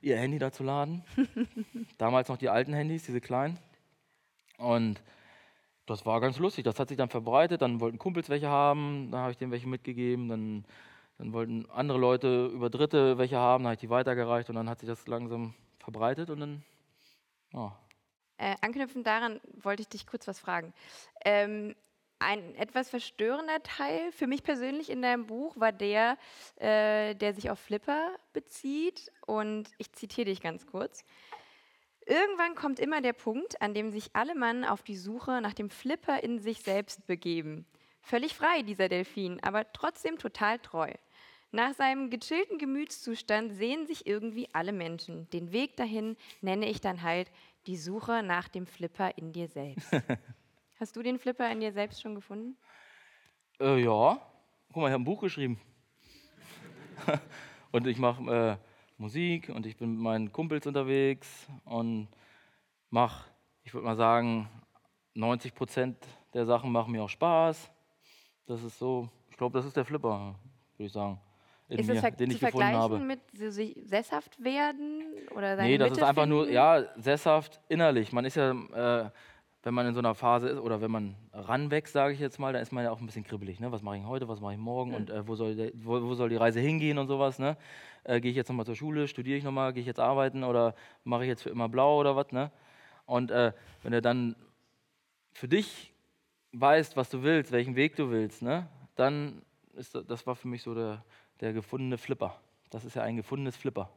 ihr 0.00 0.16
Handy 0.16 0.38
da 0.38 0.50
zu 0.50 0.64
laden. 0.64 1.04
Damals 1.98 2.30
noch 2.30 2.38
die 2.38 2.48
alten 2.48 2.72
Handys, 2.72 3.04
diese 3.04 3.20
kleinen. 3.20 3.58
Und 4.56 5.02
das 5.84 6.06
war 6.06 6.22
ganz 6.22 6.38
lustig. 6.38 6.64
Das 6.64 6.80
hat 6.80 6.88
sich 6.88 6.96
dann 6.96 7.10
verbreitet. 7.10 7.60
Dann 7.60 7.80
wollten 7.80 7.98
Kumpels 7.98 8.30
welche 8.30 8.48
haben, 8.48 9.10
dann 9.10 9.20
habe 9.20 9.32
ich 9.32 9.36
denen 9.36 9.52
welche 9.52 9.68
mitgegeben. 9.68 10.30
Dann, 10.30 10.64
dann 11.18 11.34
wollten 11.34 11.66
andere 11.70 11.98
Leute 11.98 12.46
über 12.46 12.70
Dritte 12.70 13.18
welche 13.18 13.36
haben, 13.36 13.64
dann 13.64 13.72
habe 13.72 13.74
ich 13.74 13.80
die 13.80 13.90
weitergereicht 13.90 14.48
und 14.48 14.56
dann 14.56 14.70
hat 14.70 14.80
sich 14.80 14.88
das 14.88 15.06
langsam 15.06 15.52
verbreitet 15.80 16.30
und 16.30 16.40
dann, 16.40 16.62
ja. 17.52 17.76
Äh, 18.38 18.54
anknüpfend 18.60 19.06
daran 19.06 19.40
wollte 19.54 19.82
ich 19.82 19.88
dich 19.88 20.06
kurz 20.06 20.28
was 20.28 20.38
fragen. 20.38 20.74
Ähm, 21.24 21.74
ein 22.18 22.54
etwas 22.54 22.88
verstörender 22.88 23.62
Teil 23.62 24.10
für 24.12 24.26
mich 24.26 24.42
persönlich 24.42 24.90
in 24.90 25.02
deinem 25.02 25.26
Buch 25.26 25.58
war 25.58 25.72
der, 25.72 26.16
äh, 26.56 27.14
der 27.14 27.34
sich 27.34 27.50
auf 27.50 27.58
Flipper 27.58 28.16
bezieht. 28.32 29.12
Und 29.26 29.70
ich 29.78 29.92
zitiere 29.92 30.26
dich 30.26 30.40
ganz 30.40 30.66
kurz. 30.66 31.04
Irgendwann 32.06 32.54
kommt 32.54 32.78
immer 32.78 33.00
der 33.00 33.12
Punkt, 33.12 33.60
an 33.60 33.74
dem 33.74 33.90
sich 33.90 34.10
alle 34.14 34.34
Mann 34.34 34.64
auf 34.64 34.82
die 34.82 34.96
Suche 34.96 35.40
nach 35.40 35.54
dem 35.54 35.70
Flipper 35.70 36.22
in 36.22 36.38
sich 36.38 36.62
selbst 36.62 37.06
begeben. 37.06 37.66
Völlig 38.00 38.34
frei, 38.34 38.62
dieser 38.62 38.88
Delfin, 38.88 39.42
aber 39.42 39.72
trotzdem 39.72 40.16
total 40.16 40.60
treu. 40.60 40.92
Nach 41.52 41.72
seinem 41.74 42.10
gechillten 42.10 42.58
Gemütszustand 42.58 43.52
sehen 43.52 43.86
sich 43.86 44.06
irgendwie 44.06 44.48
alle 44.52 44.72
Menschen. 44.72 45.30
Den 45.30 45.52
Weg 45.52 45.76
dahin 45.76 46.16
nenne 46.40 46.68
ich 46.68 46.80
dann 46.80 47.02
halt 47.02 47.30
die 47.66 47.76
Suche 47.76 48.22
nach 48.22 48.48
dem 48.48 48.66
Flipper 48.66 49.16
in 49.16 49.32
dir 49.32 49.48
selbst. 49.48 49.90
Hast 50.80 50.96
du 50.96 51.02
den 51.02 51.18
Flipper 51.18 51.50
in 51.50 51.60
dir 51.60 51.72
selbst 51.72 52.02
schon 52.02 52.14
gefunden? 52.14 52.56
Äh, 53.60 53.82
ja. 53.82 54.20
Guck 54.68 54.82
mal, 54.82 54.88
ich 54.88 54.92
habe 54.92 55.02
ein 55.02 55.04
Buch 55.04 55.20
geschrieben. 55.20 55.58
und 57.72 57.86
ich 57.86 57.98
mache 57.98 58.22
äh, 58.30 58.56
Musik 58.98 59.48
und 59.48 59.66
ich 59.66 59.76
bin 59.76 59.92
mit 59.92 60.00
meinen 60.00 60.32
Kumpels 60.32 60.66
unterwegs 60.66 61.46
und 61.64 62.08
mache, 62.90 63.30
ich 63.62 63.72
würde 63.72 63.86
mal 63.86 63.96
sagen, 63.96 64.48
90 65.14 65.54
Prozent 65.54 65.96
der 66.34 66.44
Sachen 66.44 66.72
machen 66.72 66.92
mir 66.92 67.04
auch 67.04 67.08
Spaß. 67.08 67.70
Das 68.46 68.62
ist 68.62 68.78
so, 68.78 69.08
ich 69.30 69.36
glaube, 69.36 69.56
das 69.56 69.64
ist 69.64 69.76
der 69.76 69.84
Flipper, 69.84 70.34
würde 70.76 70.86
ich 70.86 70.92
sagen 70.92 71.20
ist 71.68 71.88
mir, 71.88 71.94
es 71.94 72.16
den 72.16 72.30
zu 72.30 72.38
vergleichen 72.38 73.06
mit 73.06 73.20
so 73.32 73.50
sesshaft 73.50 74.42
werden 74.42 75.02
oder 75.34 75.56
Nee, 75.56 75.78
das 75.78 75.90
Mitte 75.90 76.00
ist 76.00 76.06
einfach 76.06 76.22
finden? 76.22 76.38
nur, 76.38 76.50
ja, 76.50 76.84
sesshaft 76.96 77.60
innerlich. 77.68 78.12
Man 78.12 78.24
ist 78.24 78.36
ja, 78.36 78.52
äh, 78.52 79.10
wenn 79.62 79.74
man 79.74 79.86
in 79.86 79.94
so 79.94 79.98
einer 79.98 80.14
Phase 80.14 80.48
ist 80.48 80.58
oder 80.60 80.80
wenn 80.80 80.92
man 80.92 81.16
ranwächst, 81.32 81.92
sage 81.92 82.14
ich 82.14 82.20
jetzt 82.20 82.38
mal, 82.38 82.52
dann 82.52 82.62
ist 82.62 82.70
man 82.70 82.84
ja 82.84 82.92
auch 82.92 83.00
ein 83.00 83.06
bisschen 83.06 83.24
kribbelig. 83.24 83.58
Ne? 83.58 83.72
Was 83.72 83.82
mache 83.82 83.96
ich 83.96 84.04
heute, 84.04 84.28
was 84.28 84.40
mache 84.40 84.52
ich 84.52 84.60
morgen 84.60 84.90
mhm. 84.90 84.96
und 84.96 85.10
äh, 85.10 85.26
wo, 85.26 85.34
soll 85.34 85.56
der, 85.56 85.72
wo, 85.74 86.00
wo, 86.02 86.14
soll 86.14 86.28
die 86.28 86.36
Reise 86.36 86.60
hingehen 86.60 86.98
und 86.98 87.08
sowas. 87.08 87.40
Ne? 87.40 87.56
Äh, 88.04 88.20
Gehe 88.20 88.30
ich 88.30 88.36
jetzt 88.36 88.48
nochmal 88.48 88.64
zur 88.64 88.76
Schule, 88.76 89.08
studiere 89.08 89.36
ich 89.36 89.42
nochmal, 89.42 89.72
gehe 89.72 89.80
ich 89.80 89.88
jetzt 89.88 89.98
arbeiten 89.98 90.44
oder 90.44 90.76
mache 91.02 91.24
ich 91.24 91.28
jetzt 91.28 91.42
für 91.42 91.50
immer 91.50 91.68
blau 91.68 91.98
oder 91.98 92.14
was. 92.14 92.30
Ne? 92.30 92.52
Und 93.06 93.32
äh, 93.32 93.52
wenn 93.82 93.90
du 93.90 94.00
dann 94.00 94.36
für 95.32 95.48
dich 95.48 95.92
weißt, 96.52 96.96
was 96.96 97.10
du 97.10 97.24
willst, 97.24 97.50
welchen 97.50 97.74
Weg 97.74 97.96
du 97.96 98.10
willst, 98.10 98.42
ne? 98.42 98.68
dann 98.94 99.42
ist 99.76 99.94
das, 99.94 100.06
das 100.06 100.26
war 100.26 100.34
für 100.34 100.48
mich 100.48 100.62
so 100.62 100.74
der 100.74 101.04
der 101.40 101.52
gefundene 101.52 101.98
Flipper. 101.98 102.40
Das 102.70 102.84
ist 102.84 102.96
ja 102.96 103.02
ein 103.02 103.16
gefundenes 103.16 103.56
Flipper. 103.56 103.90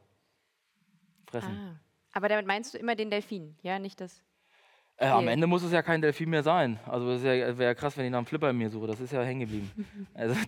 Fressen. 1.26 1.56
Ah. 1.56 1.80
Aber 2.12 2.28
damit 2.28 2.46
meinst 2.46 2.74
du 2.74 2.78
immer 2.78 2.96
den 2.96 3.10
Delfin, 3.10 3.56
ja, 3.62 3.78
nicht 3.78 4.00
das. 4.00 4.22
Äh, 4.96 5.06
am 5.06 5.28
Ende 5.28 5.46
muss 5.46 5.62
es 5.62 5.72
ja 5.72 5.82
kein 5.82 6.02
Delfin 6.02 6.28
mehr 6.28 6.42
sein. 6.42 6.78
Also 6.86 7.10
es 7.10 7.22
wäre 7.22 7.54
ja 7.62 7.74
krass, 7.74 7.96
wenn 7.96 8.04
ich 8.04 8.10
nach 8.10 8.18
einem 8.18 8.26
Flipper 8.26 8.50
in 8.50 8.58
mir 8.58 8.68
suche. 8.68 8.86
Das 8.86 9.00
ist 9.00 9.12
ja 9.12 9.22
hängen 9.22 9.40
geblieben. 9.40 9.70
also, 10.14 10.34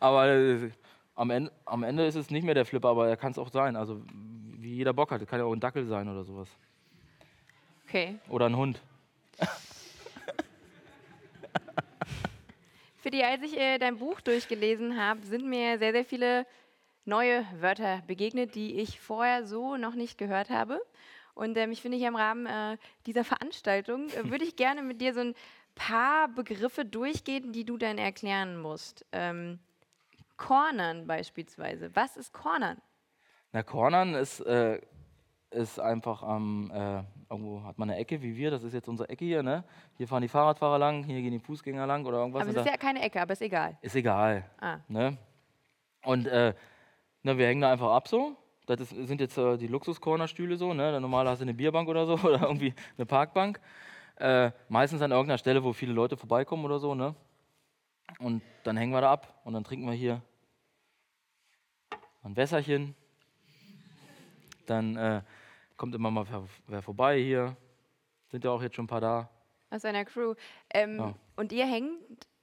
aber 0.00 0.28
äh, 0.28 0.70
am, 1.14 1.30
Ende, 1.30 1.50
am 1.64 1.82
Ende 1.82 2.04
ist 2.04 2.16
es 2.16 2.30
nicht 2.30 2.44
mehr 2.44 2.54
der 2.54 2.66
Flipper, 2.66 2.88
aber 2.88 3.08
er 3.08 3.16
kann 3.16 3.32
es 3.32 3.38
auch 3.38 3.50
sein. 3.50 3.74
Also 3.74 4.02
wie 4.58 4.74
jeder 4.74 4.92
Bock 4.92 5.10
hat. 5.12 5.26
Kann 5.26 5.38
ja 5.38 5.46
auch 5.46 5.52
ein 5.52 5.60
Dackel 5.60 5.86
sein 5.86 6.08
oder 6.08 6.24
sowas. 6.24 6.48
Okay. 7.86 8.18
Oder 8.28 8.46
ein 8.46 8.56
Hund. 8.56 8.82
Für 13.02 13.10
die, 13.10 13.24
als 13.24 13.42
ich 13.42 13.58
äh, 13.58 13.78
dein 13.78 13.98
Buch 13.98 14.20
durchgelesen 14.20 14.96
habe, 14.96 15.26
sind 15.26 15.44
mir 15.44 15.76
sehr, 15.76 15.90
sehr 15.90 16.04
viele 16.04 16.46
neue 17.04 17.44
Wörter 17.58 18.00
begegnet, 18.06 18.54
die 18.54 18.78
ich 18.78 19.00
vorher 19.00 19.44
so 19.44 19.76
noch 19.76 19.96
nicht 19.96 20.18
gehört 20.18 20.50
habe. 20.50 20.80
Und 21.34 21.58
ähm, 21.58 21.72
ich 21.72 21.82
finde 21.82 21.98
hier 21.98 22.06
im 22.06 22.14
Rahmen 22.14 22.46
äh, 22.46 22.78
dieser 23.06 23.24
Veranstaltung 23.24 24.08
äh, 24.10 24.30
würde 24.30 24.44
ich 24.44 24.54
gerne 24.54 24.82
mit 24.82 25.00
dir 25.00 25.14
so 25.14 25.18
ein 25.18 25.34
paar 25.74 26.28
Begriffe 26.28 26.84
durchgehen, 26.84 27.52
die 27.52 27.64
du 27.64 27.76
dann 27.76 27.98
erklären 27.98 28.56
musst. 28.56 29.04
Ähm, 29.10 29.58
Cornern 30.36 31.08
beispielsweise. 31.08 31.90
Was 31.94 32.16
ist 32.16 32.32
Cornern? 32.32 32.80
Na, 33.50 33.64
Cornern 33.64 34.14
ist, 34.14 34.38
äh, 34.42 34.80
ist 35.50 35.80
einfach 35.80 36.22
am, 36.22 36.70
äh, 36.70 37.02
irgendwo 37.32 37.64
hat 37.64 37.78
man 37.78 37.90
eine 37.90 37.98
Ecke 37.98 38.20
wie 38.22 38.36
wir, 38.36 38.50
das 38.50 38.62
ist 38.62 38.74
jetzt 38.74 38.88
unsere 38.88 39.08
Ecke 39.08 39.24
hier, 39.24 39.42
ne? 39.42 39.64
Hier 39.96 40.06
fahren 40.06 40.22
die 40.22 40.28
Fahrradfahrer 40.28 40.78
lang, 40.78 41.02
hier 41.04 41.20
gehen 41.20 41.32
die 41.32 41.38
Fußgänger 41.38 41.86
lang 41.86 42.04
oder 42.04 42.18
irgendwas. 42.18 42.42
Aber 42.42 42.50
es 42.50 42.56
ist 42.56 42.66
ja 42.66 42.76
keine 42.76 43.02
Ecke, 43.02 43.20
aber 43.20 43.32
ist 43.32 43.42
egal. 43.42 43.78
ist 43.80 43.96
egal. 43.96 44.44
Ah. 44.60 44.78
Ne? 44.86 45.16
Und 46.04 46.26
äh, 46.26 46.54
na, 47.22 47.38
wir 47.38 47.46
hängen 47.46 47.62
da 47.62 47.72
einfach 47.72 47.90
ab 47.90 48.06
so. 48.06 48.36
Das 48.66 48.80
ist, 48.80 48.90
sind 48.90 49.20
jetzt 49.20 49.38
äh, 49.38 49.56
die 49.56 49.66
Luxus-Corner-Stühle 49.66 50.56
so. 50.56 50.74
Ne? 50.74 51.00
Normal 51.00 51.28
hast 51.28 51.40
du 51.40 51.44
eine 51.44 51.54
Bierbank 51.54 51.88
oder 51.88 52.06
so 52.06 52.14
oder 52.28 52.42
irgendwie 52.42 52.74
eine 52.96 53.06
Parkbank. 53.06 53.60
Äh, 54.16 54.52
meistens 54.68 55.00
an 55.02 55.10
irgendeiner 55.10 55.38
Stelle, 55.38 55.64
wo 55.64 55.72
viele 55.72 55.92
Leute 55.92 56.16
vorbeikommen 56.16 56.64
oder 56.64 56.78
so. 56.78 56.94
Ne? 56.94 57.14
Und 58.18 58.42
dann 58.64 58.76
hängen 58.76 58.92
wir 58.92 59.00
da 59.00 59.10
ab 59.10 59.40
und 59.44 59.54
dann 59.54 59.64
trinken 59.64 59.86
wir 59.86 59.94
hier 59.94 60.20
ein 62.22 62.36
Wässerchen. 62.36 62.94
Dann 64.66 64.96
äh, 64.96 65.22
kommt 65.82 65.96
immer 65.96 66.12
mal 66.12 66.24
wer, 66.30 66.44
wer 66.68 66.80
vorbei 66.80 67.18
hier. 67.18 67.56
Sind 68.28 68.44
ja 68.44 68.52
auch 68.52 68.62
jetzt 68.62 68.76
schon 68.76 68.84
ein 68.84 68.86
paar 68.88 69.00
da. 69.00 69.28
Aus 69.68 69.84
einer 69.84 70.04
Crew. 70.04 70.34
Ähm, 70.72 70.96
Ja. 70.96 71.14
Und 71.34 71.50
ihr 71.50 71.66
hängt 71.66 71.98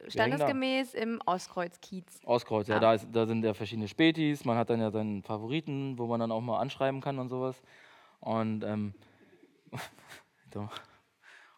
standesgemäß 0.09 0.93
im 0.93 1.21
Ostkreuz-Kiez. 1.25 2.19
Auskreuz, 2.25 2.67
ja, 2.67 2.81
da, 2.81 2.95
ist, 2.95 3.07
da 3.13 3.25
sind 3.25 3.45
ja 3.45 3.53
verschiedene 3.53 3.87
Spätis, 3.87 4.43
man 4.43 4.57
hat 4.57 4.69
dann 4.69 4.81
ja 4.81 4.91
seinen 4.91 5.23
Favoriten, 5.23 5.97
wo 5.97 6.05
man 6.05 6.19
dann 6.19 6.33
auch 6.33 6.41
mal 6.41 6.59
anschreiben 6.59 6.99
kann 6.99 7.17
und 7.17 7.29
sowas. 7.29 7.63
Und, 8.19 8.65
ähm, 8.65 8.93
so. 10.53 10.67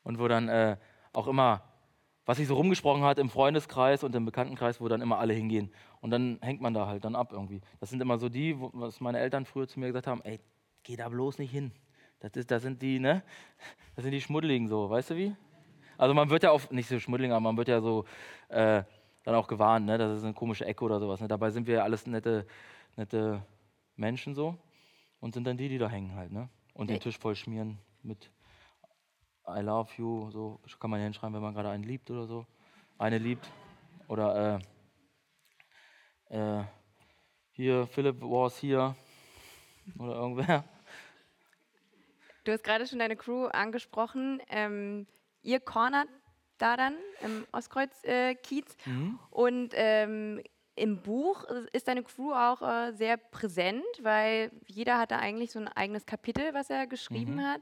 und 0.04 0.20
wo 0.20 0.28
dann 0.28 0.50
äh, 0.50 0.78
auch 1.14 1.26
immer, 1.26 1.64
was 2.28 2.38
sich 2.38 2.48
so 2.48 2.54
rumgesprochen 2.54 3.02
hat 3.02 3.18
im 3.18 3.32
Freundeskreis 3.32 4.04
und 4.04 4.14
im 4.14 4.26
Bekanntenkreis, 4.26 4.80
wo 4.82 4.88
dann 4.88 5.02
immer 5.02 5.18
alle 5.18 5.34
hingehen. 5.34 5.74
Und 6.00 6.12
dann 6.12 6.38
hängt 6.44 6.62
man 6.62 6.76
da 6.76 6.86
halt 6.86 7.06
dann 7.06 7.16
ab 7.16 7.32
irgendwie. 7.32 7.62
Das 7.80 7.90
sind 7.90 8.04
immer 8.04 8.20
so 8.20 8.30
die, 8.30 8.60
wo, 8.60 8.70
was 8.72 9.00
meine 9.00 9.18
Eltern 9.18 9.46
früher 9.46 9.68
zu 9.68 9.80
mir 9.80 9.88
gesagt 9.88 10.06
haben, 10.06 10.22
ey, 10.22 10.40
geh 10.84 10.96
da 10.96 11.10
bloß 11.10 11.40
nicht 11.40 11.52
hin. 11.52 11.72
Das, 12.20 12.32
ist, 12.34 12.52
das 12.52 12.62
sind 12.62 12.82
die, 12.82 13.00
ne? 13.00 13.24
Das 13.96 14.04
sind 14.04 14.12
die 14.12 14.22
Schmuddeligen 14.22 14.68
so, 14.68 14.90
weißt 14.90 15.10
du 15.12 15.16
wie? 15.18 15.36
Also 15.98 16.14
man 16.14 16.30
wird 16.30 16.44
ja 16.44 16.52
auch, 16.52 16.72
nicht 16.72 16.88
so 16.88 17.00
Schmuddeligen, 17.00 17.34
aber 17.34 17.42
man 17.42 17.58
wird 17.58 17.68
ja 17.68 17.82
so 17.82 18.06
äh, 18.50 18.84
dann 19.24 19.36
auch 19.36 19.48
gewarnt, 19.48 19.86
ne? 19.86 19.98
das 19.98 20.18
ist 20.18 20.24
eine 20.24 20.34
komische 20.34 20.66
Ecke 20.66 20.84
oder 20.84 21.00
sowas. 21.00 21.20
Ne? 21.20 21.28
Dabei 21.28 21.52
sind 21.52 21.68
wir 21.68 21.76
ja 21.76 21.84
alles 21.84 22.08
nette, 22.08 22.48
nette 22.96 23.46
Menschen 23.96 24.34
so 24.34 24.58
und 25.20 25.34
sind 25.34 25.46
dann 25.46 25.58
die, 25.58 25.70
die 25.70 25.78
da 25.78 25.90
hängen 25.90 26.16
halt. 26.16 26.32
Ne? 26.32 26.50
Und 26.74 26.90
den 26.90 27.00
Tisch 27.00 27.20
voll 27.20 27.36
schmieren 27.36 27.78
mit 28.02 28.32
I 29.48 29.60
love 29.62 29.92
you, 29.98 30.30
so 30.32 30.60
kann 30.80 30.90
man 30.90 31.00
ja 31.00 31.06
hinschreiben, 31.06 31.34
wenn 31.34 31.42
man 31.42 31.54
gerade 31.54 31.70
einen 31.70 31.84
liebt 31.84 32.10
oder 32.10 32.26
so. 32.26 32.46
Eine 32.98 33.18
liebt. 33.18 33.52
Oder 34.08 34.60
äh, 36.30 36.38
äh, 36.38 36.64
hier, 37.52 37.88
Philipp 37.88 38.22
was 38.22 38.58
hier. 38.58 38.96
Oder 39.98 40.16
irgendwer. 40.16 40.64
Du 42.44 42.52
hast 42.52 42.64
gerade 42.64 42.88
schon 42.88 43.00
deine 43.00 43.16
Crew 43.16 43.46
angesprochen. 43.48 44.42
Ähm, 44.50 45.06
ihr 45.44 45.60
cornert 45.60 46.08
da 46.58 46.76
dann 46.78 46.96
im 47.24 47.46
Ostkreuz-Kiez. 47.52 48.78
Mhm. 48.86 49.20
Und 49.30 49.70
ähm, 49.76 50.42
im 50.76 51.02
Buch 51.02 51.44
ist 51.74 51.88
deine 51.88 52.04
Crew 52.04 52.34
auch 52.34 52.62
äh, 52.62 52.92
sehr 52.94 53.18
präsent, 53.18 53.84
weil 54.02 54.52
jeder 54.66 54.98
hat 54.98 55.12
da 55.12 55.18
eigentlich 55.20 55.52
so 55.52 55.60
ein 55.60 55.68
eigenes 55.68 56.06
Kapitel, 56.06 56.54
was 56.54 56.70
er 56.70 56.88
geschrieben 56.88 57.36
Mhm. 57.36 57.42
hat. 57.46 57.62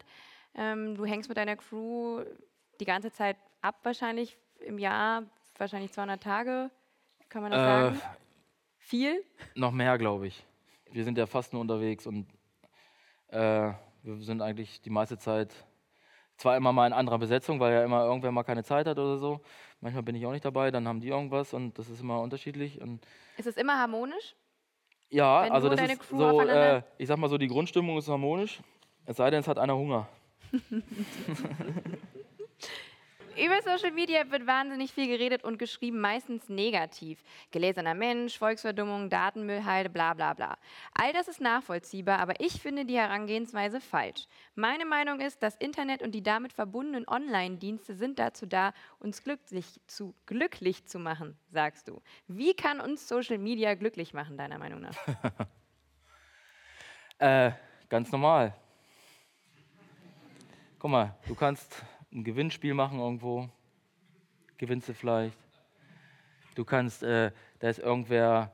Ähm, 0.56 0.96
du 0.96 1.06
hängst 1.06 1.28
mit 1.30 1.38
deiner 1.38 1.56
Crew 1.58 2.24
die 2.80 2.86
ganze 2.86 3.12
Zeit 3.12 3.36
ab, 3.62 3.80
wahrscheinlich 3.84 4.38
im 4.60 4.78
Jahr, 4.78 5.24
wahrscheinlich 5.58 5.92
200 5.92 6.22
Tage, 6.24 6.70
kann 7.28 7.42
man 7.42 7.52
das 7.52 7.62
Äh, 7.62 7.66
sagen? 7.66 8.02
Viel? 8.78 9.24
Noch 9.56 9.72
mehr, 9.72 9.98
glaube 9.98 10.28
ich. 10.28 10.46
Wir 10.92 11.04
sind 11.04 11.18
ja 11.18 11.26
fast 11.26 11.54
nur 11.54 11.62
unterwegs 11.62 12.08
und 12.08 12.28
äh, 13.28 13.72
wir 14.04 14.18
sind 14.22 14.42
eigentlich 14.42 14.82
die 14.82 14.90
meiste 14.90 15.18
Zeit 15.18 15.54
zwar 16.38 16.56
immer 16.56 16.72
mal 16.72 16.88
in 16.88 16.94
anderer 16.94 17.20
Besetzung, 17.20 17.60
weil 17.60 17.74
ja 17.74 17.84
immer 17.84 18.06
irgendwer 18.06 18.32
mal 18.32 18.44
keine 18.44 18.64
Zeit 18.64 18.88
hat 18.88 18.98
oder 18.98 19.18
so. 19.18 19.42
Manchmal 19.82 20.04
bin 20.04 20.16
ich 20.16 20.26
auch 20.26 20.32
nicht 20.32 20.46
dabei, 20.46 20.72
dann 20.72 20.88
haben 20.88 21.02
die 21.02 21.10
irgendwas 21.10 21.54
und 21.54 21.78
das 21.78 21.90
ist 21.90 22.02
immer 22.02 22.22
unterschiedlich. 22.22 22.82
Und 22.82 23.06
Ist 23.38 23.48
es 23.48 23.58
immer 23.58 23.78
harmonisch? 23.78 24.36
ja, 25.10 25.44
Wenn 25.44 25.52
also 25.52 25.70
das 25.70 25.82
ist 25.82 26.00
Crew 26.00 26.18
so, 26.18 26.42
äh, 26.42 26.82
ich 26.98 27.08
sag 27.08 27.18
mal 27.18 27.30
so, 27.30 27.38
die 27.38 27.48
Grundstimmung 27.48 27.98
ist 27.98 28.08
harmonisch. 28.08 28.62
Es 29.06 29.18
sei 29.18 29.30
denn, 29.30 29.42
es 29.42 29.48
hat 29.48 29.58
einer 29.58 29.76
Hunger. 29.76 30.08
Über 33.40 33.62
Social 33.62 33.92
Media 33.92 34.30
wird 34.32 34.48
wahnsinnig 34.48 34.92
viel 34.92 35.08
geredet 35.08 35.46
und 35.46 35.58
geschrieben, 35.58 36.02
meistens 36.02 36.50
negativ. 36.50 37.24
Gelesener 37.52 37.94
Mensch, 37.94 38.38
Volksverdummung, 38.38 39.10
Datenmüll, 39.10 39.62
bla 39.90 40.14
bla 40.14 40.34
bla. 40.34 40.58
All 40.94 41.14
das 41.14 41.30
ist 41.30 41.40
nachvollziehbar, 41.40 42.20
aber 42.20 42.34
ich 42.42 42.62
finde 42.62 42.84
die 42.84 42.98
Herangehensweise 42.98 43.80
falsch. 43.80 44.28
Meine 44.56 44.86
Meinung 44.86 45.22
ist, 45.22 45.42
das 45.42 45.56
Internet 45.56 46.02
und 46.02 46.12
die 46.12 46.22
damit 46.22 46.52
verbundenen 46.52 47.08
Online-Dienste 47.08 47.96
sind 47.96 48.20
dazu 48.20 48.46
da, 48.46 48.74
uns 49.00 49.24
glücklich 49.24 49.80
zu, 49.88 50.14
glücklich 50.26 50.86
zu 50.86 51.00
machen, 51.00 51.38
sagst 51.50 51.88
du. 51.88 52.02
Wie 52.28 52.54
kann 52.54 52.82
uns 52.82 53.08
Social 53.08 53.38
Media 53.38 53.74
glücklich 53.76 54.14
machen, 54.14 54.38
deiner 54.38 54.58
Meinung 54.58 54.82
nach? 54.82 54.96
Äh, 57.22 57.52
ganz 57.90 58.14
normal. 58.14 58.56
Guck 60.80 60.90
mal, 60.90 61.18
du 61.28 61.36
kannst 61.36 61.84
ein 62.12 62.24
Gewinnspiel 62.24 62.74
machen 62.74 63.00
irgendwo. 63.00 63.50
Gewinnst 64.58 64.90
du 64.90 64.94
vielleicht. 64.94 65.38
Du 66.56 66.66
kannst, 66.66 67.04
äh, 67.04 67.32
da 67.60 67.70
ist 67.70 67.80
irgendwer 67.80 68.52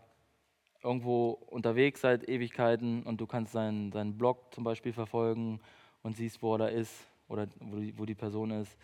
irgendwo 0.84 1.32
unterwegs 1.48 2.02
seit 2.02 2.30
Ewigkeiten 2.30 3.04
und 3.04 3.20
du 3.20 3.26
kannst 3.26 3.54
seinen, 3.54 3.92
seinen 3.92 4.18
Blog 4.18 4.54
zum 4.54 4.64
Beispiel 4.64 4.94
verfolgen 4.94 5.60
und 6.04 6.16
siehst, 6.16 6.42
wo 6.42 6.56
er 6.56 6.58
da 6.60 6.68
ist 6.68 6.94
oder 7.28 7.48
wo 7.60 7.78
die, 7.78 7.98
wo 7.98 8.06
die 8.06 8.14
Person 8.14 8.52
ist. 8.52 8.78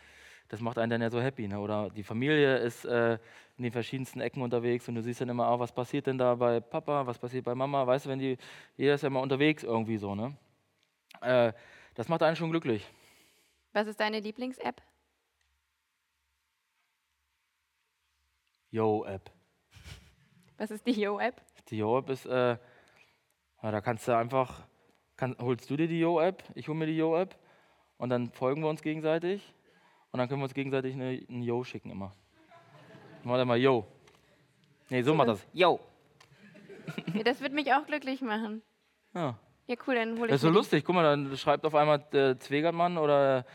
Das 0.47 0.59
macht 0.59 0.79
einen 0.79 0.89
dann 0.89 1.01
ja 1.01 1.09
so 1.09 1.21
happy. 1.21 1.47
Ne? 1.47 1.59
Oder 1.59 1.89
die 1.91 2.03
Familie 2.03 2.57
ist 2.57 2.83
äh, 2.85 3.19
in 3.57 3.63
den 3.63 3.71
verschiedensten 3.71 4.19
Ecken 4.19 4.41
unterwegs 4.41 4.87
und 4.89 4.95
du 4.95 5.03
siehst 5.03 5.21
dann 5.21 5.29
immer, 5.29 5.45
ah, 5.45 5.59
was 5.59 5.71
passiert 5.71 6.07
denn 6.07 6.17
da 6.17 6.33
bei 6.35 6.59
Papa, 6.59 7.05
was 7.05 7.19
passiert 7.19 7.45
bei 7.45 7.53
Mama. 7.53 7.85
Weißt 7.85 8.05
du, 8.05 8.09
wenn 8.09 8.19
die, 8.19 8.37
jeder 8.75 8.95
ist 8.95 9.03
ja 9.03 9.07
immer 9.07 9.21
unterwegs 9.21 9.63
irgendwie 9.63 9.97
so. 9.97 10.15
Ne? 10.15 10.35
Äh, 11.21 11.53
das 11.93 12.09
macht 12.09 12.23
einen 12.23 12.35
schon 12.35 12.49
glücklich. 12.49 12.89
Was 13.73 13.87
ist 13.87 13.99
deine 13.99 14.19
Lieblings-App? 14.19 14.81
Yo-App. 18.69 19.31
Was 20.57 20.71
ist 20.71 20.85
die 20.85 20.91
Yo-App? 20.91 21.41
Die 21.69 21.77
Yo-App 21.77 22.09
ist, 22.09 22.25
äh, 22.25 22.57
ja, 23.63 23.71
da 23.71 23.81
kannst 23.81 24.07
du 24.07 24.15
einfach, 24.15 24.67
kann, 25.15 25.35
holst 25.39 25.69
du 25.69 25.77
dir 25.77 25.87
die 25.87 25.99
Yo-App, 25.99 26.43
ich 26.55 26.67
hole 26.67 26.77
mir 26.77 26.85
die 26.85 26.97
Yo-App 26.97 27.37
und 27.97 28.09
dann 28.09 28.31
folgen 28.31 28.61
wir 28.61 28.69
uns 28.69 28.81
gegenseitig 28.81 29.53
und 30.11 30.19
dann 30.19 30.27
können 30.27 30.41
wir 30.41 30.45
uns 30.45 30.53
gegenseitig 30.53 30.93
eine, 30.93 31.25
ein 31.29 31.41
Yo 31.41 31.63
schicken 31.63 31.91
immer. 31.91 32.11
Warte 33.23 33.45
mal, 33.45 33.57
Yo. 33.57 33.85
Nee, 34.89 35.03
so 35.03 35.13
macht 35.13 35.29
das. 35.29 35.47
Yo. 35.53 35.79
Ja, 37.13 37.23
das 37.23 37.39
wird 37.39 37.53
mich 37.53 37.73
auch 37.73 37.85
glücklich 37.85 38.21
machen. 38.21 38.61
Ja. 39.13 39.39
Ja, 39.71 39.77
cool, 39.87 39.95
dann 39.95 40.17
hole 40.17 40.25
ich 40.25 40.31
Das 40.31 40.35
ist 40.35 40.41
so 40.41 40.49
lustig. 40.49 40.83
Guck 40.83 40.95
mal, 40.95 41.03
dann 41.03 41.37
schreibt 41.37 41.65
auf 41.65 41.73
einmal 41.75 41.99
der 42.11 42.37
Zwegertmann 42.37 42.97
oder, 42.97 43.45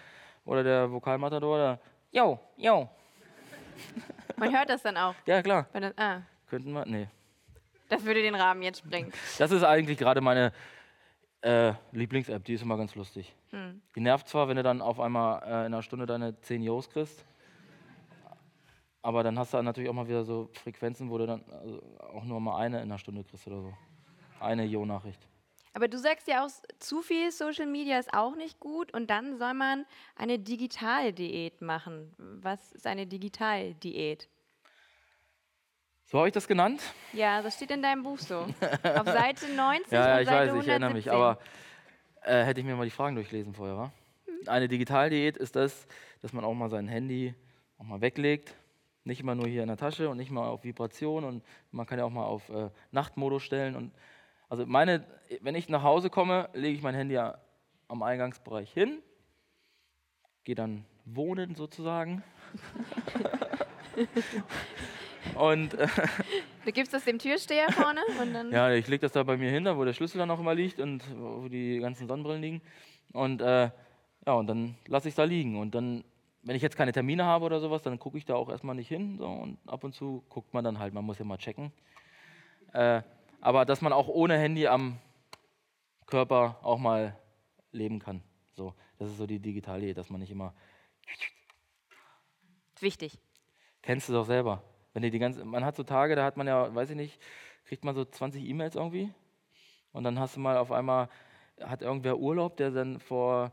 oder 0.46 0.64
der 0.64 0.90
Vokalmatador 0.90 1.58
da, 1.58 1.78
Yo, 2.11 2.40
Yo. 2.56 2.88
Man 4.38 4.50
hört 4.50 4.70
das 4.70 4.82
dann 4.82 4.96
auch. 4.96 5.14
Ja, 5.26 5.42
klar. 5.42 5.66
Das, 5.75 5.92
ah, 5.99 6.23
Könnten 6.49 6.73
wir, 6.73 6.87
nee. 6.87 7.08
das 7.90 8.02
würde 8.06 8.23
den 8.23 8.35
Rahmen 8.35 8.62
jetzt 8.62 8.78
sprengen. 8.78 9.12
Das 9.37 9.50
ist 9.50 9.62
eigentlich 9.62 9.99
gerade 9.99 10.23
meine 10.23 10.54
äh, 11.42 11.75
Lieblings-App, 11.92 12.42
die 12.44 12.54
ist 12.54 12.62
immer 12.62 12.78
ganz 12.78 12.94
lustig. 12.94 13.35
Hm. 13.50 13.82
Die 13.94 14.00
nervt 14.00 14.26
zwar, 14.26 14.49
wenn 14.49 14.56
du 14.56 14.62
dann 14.62 14.80
auf 14.80 14.99
einmal 14.99 15.42
äh, 15.42 15.66
in 15.66 15.75
einer 15.75 15.82
Stunde 15.82 16.06
deine 16.06 16.40
10 16.40 16.62
Jos 16.62 16.88
kriegst, 16.88 17.26
aber 19.02 19.23
dann 19.23 19.38
hast 19.38 19.52
du 19.52 19.61
natürlich 19.61 19.90
auch 19.90 19.94
mal 19.94 20.08
wieder 20.08 20.25
so 20.25 20.49
Frequenzen, 20.54 21.11
wo 21.11 21.18
du 21.18 21.26
dann 21.26 21.44
also 21.50 21.82
auch 22.14 22.25
nur 22.25 22.40
mal 22.40 22.56
eine 22.56 22.78
in 22.78 22.85
einer 22.85 22.99
Stunde 22.99 23.23
kriegst 23.23 23.46
oder 23.46 23.61
so. 23.61 23.75
Eine 24.40 24.64
Jo-Nachricht. 24.64 25.20
Aber 25.76 25.88
du 25.88 25.99
sagst 25.99 26.26
ja 26.26 26.42
auch, 26.42 26.49
zu 26.78 27.02
viel 27.02 27.30
Social 27.30 27.66
Media 27.66 27.99
ist 27.99 28.14
auch 28.14 28.35
nicht 28.35 28.61
gut 28.61 28.95
und 28.95 29.11
dann 29.11 29.37
soll 29.37 29.52
man 29.52 29.85
eine 30.14 30.38
Digitaldiät 30.38 31.61
machen. 31.61 32.14
Was 32.16 32.73
ist 32.73 32.87
eine 32.87 33.06
Digitaldiät? 33.06 34.26
So 36.06 36.16
habe 36.16 36.28
ich 36.28 36.33
das 36.33 36.49
genannt? 36.49 36.80
Ja, 37.12 37.42
das 37.42 37.56
steht 37.56 37.71
in 37.73 37.83
deinem 37.83 38.04
Buch 38.04 38.18
so. 38.18 38.37
Auf 38.38 39.04
Seite 39.04 39.49
90 39.54 39.92
Ja, 39.92 40.09
ja, 40.09 40.14
und 40.14 40.23
ich 40.23 40.28
Seite 40.28 40.54
weiß, 40.54 40.62
ich 40.62 40.68
erinnere 40.68 40.95
mich. 40.95 41.11
117. 41.11 41.12
Aber 41.12 41.38
äh, 42.23 42.47
hätte 42.47 42.61
ich 42.61 42.66
mir 42.66 42.75
mal 42.75 42.85
die 42.85 42.90
Fragen 42.90 43.14
durchlesen 43.14 43.52
vorher, 43.52 43.76
wa? 43.76 43.92
Eine 44.47 44.68
Digitaldiät 44.68 45.37
ist 45.37 45.56
das, 45.56 45.87
dass 46.23 46.33
man 46.33 46.42
auch 46.47 46.54
mal 46.54 46.71
sein 46.71 46.88
Handy 46.88 47.35
auch 47.76 47.85
mal 47.85 48.00
weglegt. 48.00 48.54
Nicht 49.04 49.21
immer 49.21 49.35
nur 49.35 49.47
hier 49.47 49.61
in 49.61 49.68
der 49.68 49.76
Tasche 49.76 50.09
und 50.09 50.16
nicht 50.16 50.30
mal 50.30 50.49
auf 50.49 50.64
Vibration 50.64 51.25
und 51.25 51.45
man 51.71 51.85
kann 51.85 51.99
ja 51.99 52.06
auch 52.06 52.11
mal 52.11 52.25
auf 52.25 52.49
äh, 52.49 52.71
Nachtmodus 52.92 53.42
stellen. 53.42 53.76
Und 53.76 53.92
also 54.49 54.67
meine, 54.67 55.05
wenn 55.41 55.55
ich 55.55 55.69
nach 55.69 55.83
Hause 55.83 56.11
komme, 56.11 56.49
lege 56.55 56.76
ich 56.76 56.83
mein 56.83 56.95
Handy 56.95 57.15
ja 57.15 57.38
am 57.88 58.03
Eingangsbereich 58.03 58.73
hin, 58.73 58.99
gehe 60.45 60.55
dann 60.55 60.85
wohnen 61.05 61.55
sozusagen 61.55 62.23
und 65.35 65.75
äh, 65.75 65.87
Du 66.65 66.73
gibst 66.73 66.93
das 66.93 67.05
dem 67.05 67.19
Türsteher 67.19 67.71
vorne 67.73 68.00
und 68.21 68.33
dann. 68.35 68.50
ja, 68.53 68.73
ich 68.73 68.87
lege 68.88 69.03
das 69.03 69.12
da 69.12 69.23
bei 69.23 69.37
mir 69.37 69.50
hin, 69.50 69.65
da 69.65 69.76
wo 69.76 69.85
der 69.85 69.93
Schlüssel 69.93 70.19
dann 70.19 70.31
auch 70.31 70.41
immer 70.41 70.55
liegt 70.55 70.81
und 70.81 71.03
wo 71.17 71.49
die 71.49 71.79
ganzen 71.79 72.09
Sonnenbrillen 72.09 72.43
liegen. 72.43 72.62
Und 73.12 73.41
äh, 73.41 73.71
ja, 74.26 74.33
und 74.33 74.47
dann 74.49 74.75
lasse 74.87 75.09
ich 75.09 75.12
es 75.12 75.17
da 75.17 75.25
liegen. 75.25 75.59
Und 75.59 75.75
dann, 75.75 76.05
wenn 76.43 76.57
ich 76.57 76.62
jetzt 76.62 76.76
keine 76.76 76.93
Termine 76.93 77.25
habe 77.25 77.45
oder 77.45 77.61
sowas, 77.61 77.83
dann 77.83 77.99
gucke 77.99 78.19
ich 78.19 78.25
da 78.25 78.35
auch 78.35 78.49
erstmal 78.49 78.75
nicht 78.75 78.88
hin. 78.88 79.17
So, 79.19 79.26
und 79.26 79.59
ab 79.67 79.85
und 79.85 79.95
zu 79.95 80.25
guckt 80.29 80.53
man 80.55 80.65
dann 80.65 80.79
halt, 80.81 80.93
man 80.93 81.05
muss 81.05 81.19
ja 81.19 81.25
mal 81.25 81.38
checken. 81.38 81.73
Äh, 82.73 83.03
aber 83.40 83.64
dass 83.64 83.81
man 83.81 83.93
auch 83.93 84.09
ohne 84.09 84.38
Handy 84.38 84.66
am 84.66 84.99
Körper 86.07 86.59
auch 86.62 86.78
mal 86.78 87.19
leben 87.73 87.99
kann. 87.99 88.23
So, 88.55 88.75
das 88.99 89.11
ist 89.11 89.19
so 89.19 89.26
die 89.26 89.38
Digitalie, 89.38 89.95
dass 89.95 90.11
man 90.11 90.21
nicht 90.21 90.31
immer. 90.31 90.55
Wichtig. 92.81 93.19
Kennst 93.83 94.09
du 94.09 94.12
doch 94.12 94.25
selber. 94.25 94.62
Wenn 94.93 95.02
die 95.02 95.11
die 95.11 95.19
ganze, 95.19 95.45
man 95.45 95.64
hat 95.64 95.76
so 95.76 95.83
Tage, 95.83 96.16
da 96.16 96.25
hat 96.25 96.37
man 96.37 96.47
ja, 96.47 96.75
weiß 96.75 96.90
ich 96.90 96.97
nicht, 96.97 97.21
kriegt 97.66 97.85
man 97.85 97.95
so 97.95 98.05
20 98.05 98.45
E-Mails 98.45 98.76
irgendwie. 98.76 99.12
Und 99.93 100.05
dann 100.05 100.19
hast 100.19 100.37
du 100.37 100.40
mal 100.40 100.57
auf 100.57 100.73
einmal, 100.73 101.09
hat 101.61 101.83
irgendwer 101.83 102.19
Urlaub, 102.19 102.57
der 102.57 102.71
dann 102.71 102.99
vor, 103.00 103.52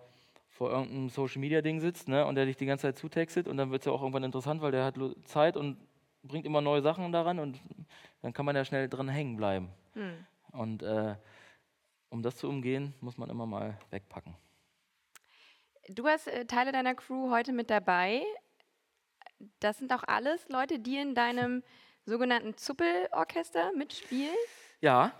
vor 0.49 0.71
irgendeinem 0.71 1.09
Social 1.09 1.39
Media 1.39 1.61
Ding 1.61 1.79
sitzt, 1.79 2.07
ne, 2.07 2.25
und 2.25 2.35
der 2.35 2.45
dich 2.45 2.57
die 2.57 2.65
ganze 2.65 2.83
Zeit 2.83 2.97
zutextet 2.97 3.47
und 3.47 3.57
dann 3.57 3.71
wird 3.71 3.81
es 3.81 3.85
ja 3.85 3.91
auch 3.91 4.01
irgendwann 4.01 4.23
interessant, 4.23 4.61
weil 4.61 4.71
der 4.71 4.85
hat 4.85 4.95
Zeit 5.25 5.57
und 5.57 5.77
bringt 6.23 6.45
immer 6.45 6.61
neue 6.61 6.81
Sachen 6.81 7.11
daran 7.11 7.39
und 7.39 7.59
dann 8.21 8.33
kann 8.33 8.45
man 8.45 8.55
ja 8.55 8.65
schnell 8.65 8.89
dran 8.89 9.09
hängen 9.09 9.35
bleiben. 9.37 9.69
Hm. 9.93 10.25
Und 10.51 10.83
äh, 10.83 11.15
um 12.09 12.21
das 12.21 12.37
zu 12.37 12.47
umgehen, 12.47 12.93
muss 13.01 13.17
man 13.17 13.29
immer 13.29 13.45
mal 13.45 13.77
wegpacken. 13.89 14.35
Du 15.89 16.07
hast 16.07 16.27
äh, 16.27 16.45
Teile 16.45 16.71
deiner 16.71 16.95
Crew 16.95 17.29
heute 17.31 17.51
mit 17.51 17.69
dabei. 17.69 18.23
Das 19.59 19.77
sind 19.79 19.91
auch 19.91 20.03
alles 20.07 20.47
Leute, 20.49 20.79
die 20.79 20.97
in 20.97 21.15
deinem 21.15 21.63
sogenannten 22.05 22.55
Zuppelorchester 22.55 23.71
mitspielen. 23.75 24.35
Ja, 24.81 25.11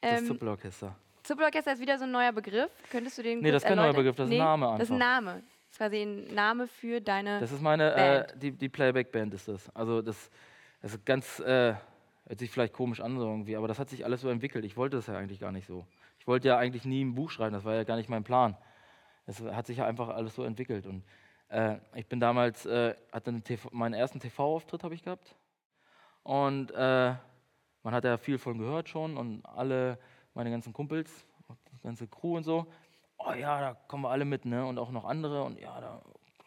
das 0.00 0.20
Ähm, 0.20 0.26
Zuppelorchester. 0.26 0.96
Zuppelorchester 1.22 1.72
ist 1.74 1.80
wieder 1.80 1.98
so 1.98 2.04
ein 2.04 2.10
neuer 2.10 2.32
Begriff. 2.32 2.70
Könntest 2.90 3.18
du 3.18 3.22
den 3.22 3.40
Nee, 3.40 3.52
das 3.52 3.62
ist 3.62 3.68
kein 3.68 3.76
neuer? 3.76 3.92
Begriff, 3.92 4.16
das 4.16 4.24
ist 4.26 4.32
ein 4.32 4.38
Nee, 4.38 4.38
Name 4.38 4.66
Das 4.78 4.88
ist 4.88 4.90
ein 4.90 5.00
einfach. 5.02 5.22
Name. 5.32 5.42
Das 5.72 5.76
ist 5.76 5.90
quasi 5.90 6.02
ein 6.02 6.34
Name 6.34 6.66
für 6.66 7.00
deine. 7.00 7.40
Das 7.40 7.50
ist 7.50 7.62
meine, 7.62 7.92
äh, 7.92 7.96
Band. 7.96 8.42
die, 8.42 8.52
die 8.52 8.68
Playback-Band 8.68 9.32
ist 9.32 9.48
das. 9.48 9.74
Also 9.74 10.02
das, 10.02 10.30
das 10.82 10.92
ist 10.92 11.06
ganz, 11.06 11.40
äh, 11.40 11.74
hört 12.26 12.38
sich 12.38 12.50
vielleicht 12.50 12.74
komisch 12.74 13.00
an 13.00 13.16
so 13.16 13.24
irgendwie, 13.26 13.56
aber 13.56 13.68
das 13.68 13.78
hat 13.78 13.88
sich 13.88 14.04
alles 14.04 14.20
so 14.20 14.28
entwickelt. 14.28 14.66
Ich 14.66 14.76
wollte 14.76 14.96
das 14.96 15.06
ja 15.06 15.16
eigentlich 15.16 15.40
gar 15.40 15.50
nicht 15.50 15.66
so. 15.66 15.86
Ich 16.18 16.26
wollte 16.26 16.48
ja 16.48 16.58
eigentlich 16.58 16.84
nie 16.84 17.02
ein 17.02 17.14
Buch 17.14 17.30
schreiben, 17.30 17.54
das 17.54 17.64
war 17.64 17.74
ja 17.74 17.84
gar 17.84 17.96
nicht 17.96 18.10
mein 18.10 18.22
Plan. 18.22 18.54
Es 19.24 19.40
hat 19.40 19.66
sich 19.66 19.78
ja 19.78 19.86
einfach 19.86 20.10
alles 20.10 20.34
so 20.34 20.44
entwickelt. 20.44 20.86
Und 20.86 21.04
äh, 21.48 21.78
ich 21.94 22.06
bin 22.06 22.20
damals, 22.20 22.66
äh, 22.66 22.94
hatte 23.10 23.40
TV, 23.40 23.70
meinen 23.72 23.94
ersten 23.94 24.20
TV-Auftritt 24.20 24.84
habe 24.84 24.94
ich 24.94 25.02
gehabt. 25.02 25.34
Und 26.22 26.70
äh, 26.72 27.14
man 27.82 27.94
hat 27.94 28.04
ja 28.04 28.18
viel 28.18 28.36
von 28.36 28.58
gehört 28.58 28.90
schon 28.90 29.16
und 29.16 29.42
alle 29.46 29.98
meine 30.34 30.50
ganzen 30.50 30.74
Kumpels, 30.74 31.24
die 31.72 31.82
ganze 31.82 32.06
Crew 32.08 32.36
und 32.36 32.42
so, 32.42 32.66
oh 33.26 33.32
ja, 33.32 33.60
da 33.60 33.76
kommen 33.88 34.04
wir 34.04 34.10
alle 34.10 34.24
mit, 34.24 34.44
ne? 34.44 34.64
Und 34.64 34.78
auch 34.78 34.90
noch 34.90 35.04
andere 35.04 35.42
und 35.44 35.58
ja, 35.58 35.80
da 35.80 36.02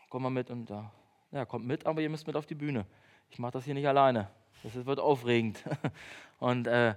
kommen 0.09 0.25
wir 0.25 0.29
mit 0.29 0.49
und 0.49 0.69
da, 0.69 0.91
ja, 1.31 1.45
kommt 1.45 1.65
mit, 1.65 1.85
aber 1.85 2.01
ihr 2.01 2.09
müsst 2.09 2.27
mit 2.27 2.35
auf 2.35 2.45
die 2.45 2.55
Bühne. 2.55 2.85
Ich 3.29 3.39
mache 3.39 3.53
das 3.53 3.65
hier 3.65 3.73
nicht 3.73 3.87
alleine. 3.87 4.29
Das 4.63 4.85
wird 4.85 4.99
aufregend. 4.99 5.63
und, 6.39 6.67
äh, 6.67 6.87
ja, 6.87 6.95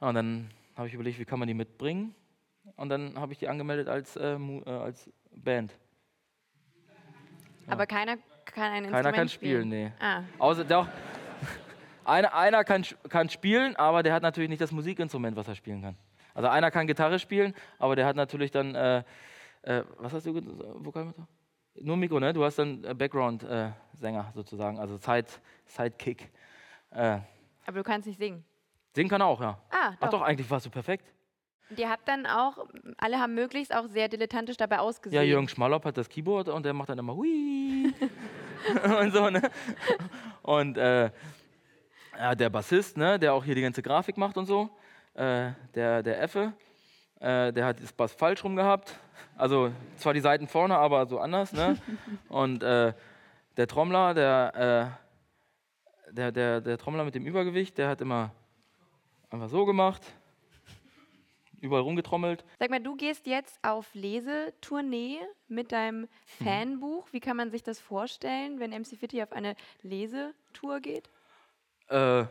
und 0.00 0.14
dann 0.14 0.50
habe 0.76 0.88
ich 0.88 0.94
überlegt, 0.94 1.18
wie 1.18 1.24
kann 1.24 1.38
man 1.38 1.48
die 1.48 1.54
mitbringen? 1.54 2.14
Und 2.76 2.88
dann 2.88 3.18
habe 3.18 3.32
ich 3.32 3.38
die 3.38 3.48
angemeldet 3.48 3.88
als, 3.88 4.16
äh, 4.16 4.34
äh, 4.34 4.70
als 4.70 5.10
Band. 5.32 5.74
aber 7.66 7.86
keiner 7.86 8.16
kann 8.44 8.72
ein 8.72 8.84
Keiner 8.84 8.98
Instrument 8.98 9.16
kann 9.16 9.28
spielen, 9.28 9.68
nee. 9.68 9.92
Ah, 10.00 10.22
Außer 10.38 10.64
doch, 10.64 10.86
einer, 12.04 12.34
einer 12.34 12.64
kann, 12.64 12.84
kann 13.08 13.28
spielen, 13.28 13.76
aber 13.76 14.02
der 14.02 14.12
hat 14.14 14.22
natürlich 14.22 14.50
nicht 14.50 14.60
das 14.60 14.72
Musikinstrument, 14.72 15.36
was 15.36 15.48
er 15.48 15.54
spielen 15.54 15.82
kann. 15.82 15.96
Also 16.34 16.48
einer 16.48 16.70
kann 16.70 16.86
Gitarre 16.86 17.18
spielen, 17.18 17.54
aber 17.78 17.96
der 17.96 18.06
hat 18.06 18.16
natürlich 18.16 18.50
dann, 18.50 18.74
äh, 18.74 19.02
äh, 19.62 19.82
was 19.98 20.12
hast 20.12 20.26
du 20.26 20.32
gesagt? 20.34 20.52
Vokalmutter? 20.74 21.26
Nur 21.80 21.96
Mikro, 21.96 22.18
ne? 22.20 22.32
Du 22.32 22.44
hast 22.44 22.58
dann 22.58 22.84
äh, 22.84 22.94
Background-Sänger 22.94 24.32
sozusagen, 24.34 24.78
also 24.78 24.96
Side, 24.96 25.26
Sidekick. 25.66 26.30
Äh, 26.90 27.18
aber 27.66 27.78
du 27.78 27.82
kannst 27.82 28.08
nicht 28.08 28.18
singen. 28.18 28.44
singen 28.94 29.08
kann 29.08 29.20
er 29.20 29.26
auch, 29.26 29.40
ja. 29.40 29.58
Ah, 29.70 29.92
Ach 29.92 29.96
doch. 30.00 30.10
doch, 30.10 30.22
eigentlich 30.22 30.50
warst 30.50 30.66
du 30.66 30.70
perfekt. 30.70 31.12
Und 31.70 31.78
ihr 31.78 31.88
habt 31.88 32.08
dann 32.08 32.26
auch, 32.26 32.66
alle 32.98 33.20
haben 33.20 33.34
möglichst 33.34 33.72
auch 33.72 33.86
sehr 33.86 34.08
dilettantisch 34.08 34.56
dabei 34.56 34.80
ausgesehen. 34.80 35.22
Ja, 35.22 35.28
Jürgen 35.28 35.48
Schmallop 35.48 35.84
hat 35.84 35.96
das 35.96 36.08
Keyboard 36.08 36.48
und 36.48 36.64
der 36.64 36.72
macht 36.72 36.88
dann 36.88 36.98
immer 36.98 37.14
Hui 37.14 37.94
und 39.00 39.12
so, 39.12 39.30
ne? 39.30 39.40
Und 40.42 40.76
äh, 40.76 41.10
ja, 42.18 42.34
der 42.34 42.50
Bassist, 42.50 42.96
ne, 42.96 43.18
der 43.20 43.32
auch 43.32 43.44
hier 43.44 43.54
die 43.54 43.62
ganze 43.62 43.82
Grafik 43.82 44.16
macht 44.16 44.36
und 44.36 44.46
so, 44.46 44.68
äh, 45.14 45.50
der, 45.74 46.02
der 46.02 46.22
Effe, 46.22 46.52
äh, 47.20 47.52
der 47.52 47.64
hat 47.66 47.82
das 47.82 47.92
Bass 47.92 48.12
falsch 48.12 48.44
rum 48.44 48.56
gehabt. 48.56 48.98
Also 49.36 49.72
zwar 49.96 50.14
die 50.14 50.20
Seiten 50.20 50.46
vorne, 50.48 50.76
aber 50.76 51.06
so 51.06 51.18
anders, 51.18 51.52
ne? 51.52 51.76
Und 52.28 52.62
äh, 52.62 52.92
der 53.56 53.66
Trommler, 53.66 54.14
der, 54.14 54.96
äh, 56.08 56.12
der, 56.12 56.32
der, 56.32 56.60
der 56.60 56.78
Trommler 56.78 57.04
mit 57.04 57.14
dem 57.14 57.26
Übergewicht, 57.26 57.78
der 57.78 57.88
hat 57.88 58.00
immer 58.00 58.32
einfach 59.30 59.48
so 59.48 59.64
gemacht, 59.64 60.02
überall 61.60 61.82
rumgetrommelt. 61.82 62.44
Sag 62.58 62.70
mal, 62.70 62.80
du 62.80 62.96
gehst 62.96 63.26
jetzt 63.26 63.58
auf 63.62 63.94
Lesetournee 63.94 65.18
mit 65.48 65.72
deinem 65.72 66.08
Mhm. 66.38 66.44
Fanbuch. 66.44 67.06
Wie 67.12 67.20
kann 67.20 67.36
man 67.36 67.50
sich 67.50 67.62
das 67.62 67.78
vorstellen, 67.80 68.60
wenn 68.60 68.70
MC 68.72 68.96
Fitty 68.98 69.22
auf 69.22 69.32
eine 69.32 69.56
Lesetour 69.82 70.80
geht? 70.80 71.08
Äh, 71.88 72.24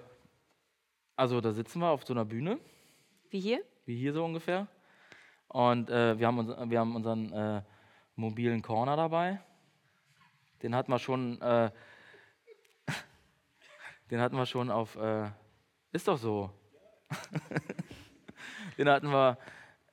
also 1.20 1.42
da 1.42 1.52
sitzen 1.52 1.80
wir 1.82 1.90
auf 1.90 2.06
so 2.06 2.14
einer 2.14 2.24
Bühne, 2.24 2.60
Wie 3.30 3.42
hier? 3.42 3.62
wie 3.86 3.98
hier 3.98 4.14
so 4.14 4.24
ungefähr. 4.24 4.68
Und 5.50 5.90
äh, 5.90 6.18
wir, 6.18 6.28
haben 6.28 6.38
uns, 6.40 6.50
wir 6.72 6.80
haben 6.80 6.96
unseren 6.96 7.34
äh, 7.34 7.62
mobilen 8.16 8.62
Corner 8.62 8.96
dabei. 8.96 9.42
Den 10.64 10.74
hatten 10.76 10.92
wir 10.92 11.00
schon, 11.00 11.42
äh, 11.42 11.72
den 14.12 14.22
hatten 14.22 14.38
wir 14.38 14.46
schon 14.46 14.72
auf, 14.72 14.96
äh, 14.96 15.30
ist 15.92 16.08
doch 16.08 16.18
so. 16.18 16.52
den 18.78 18.88
hatten 18.90 19.10
wir 19.10 19.38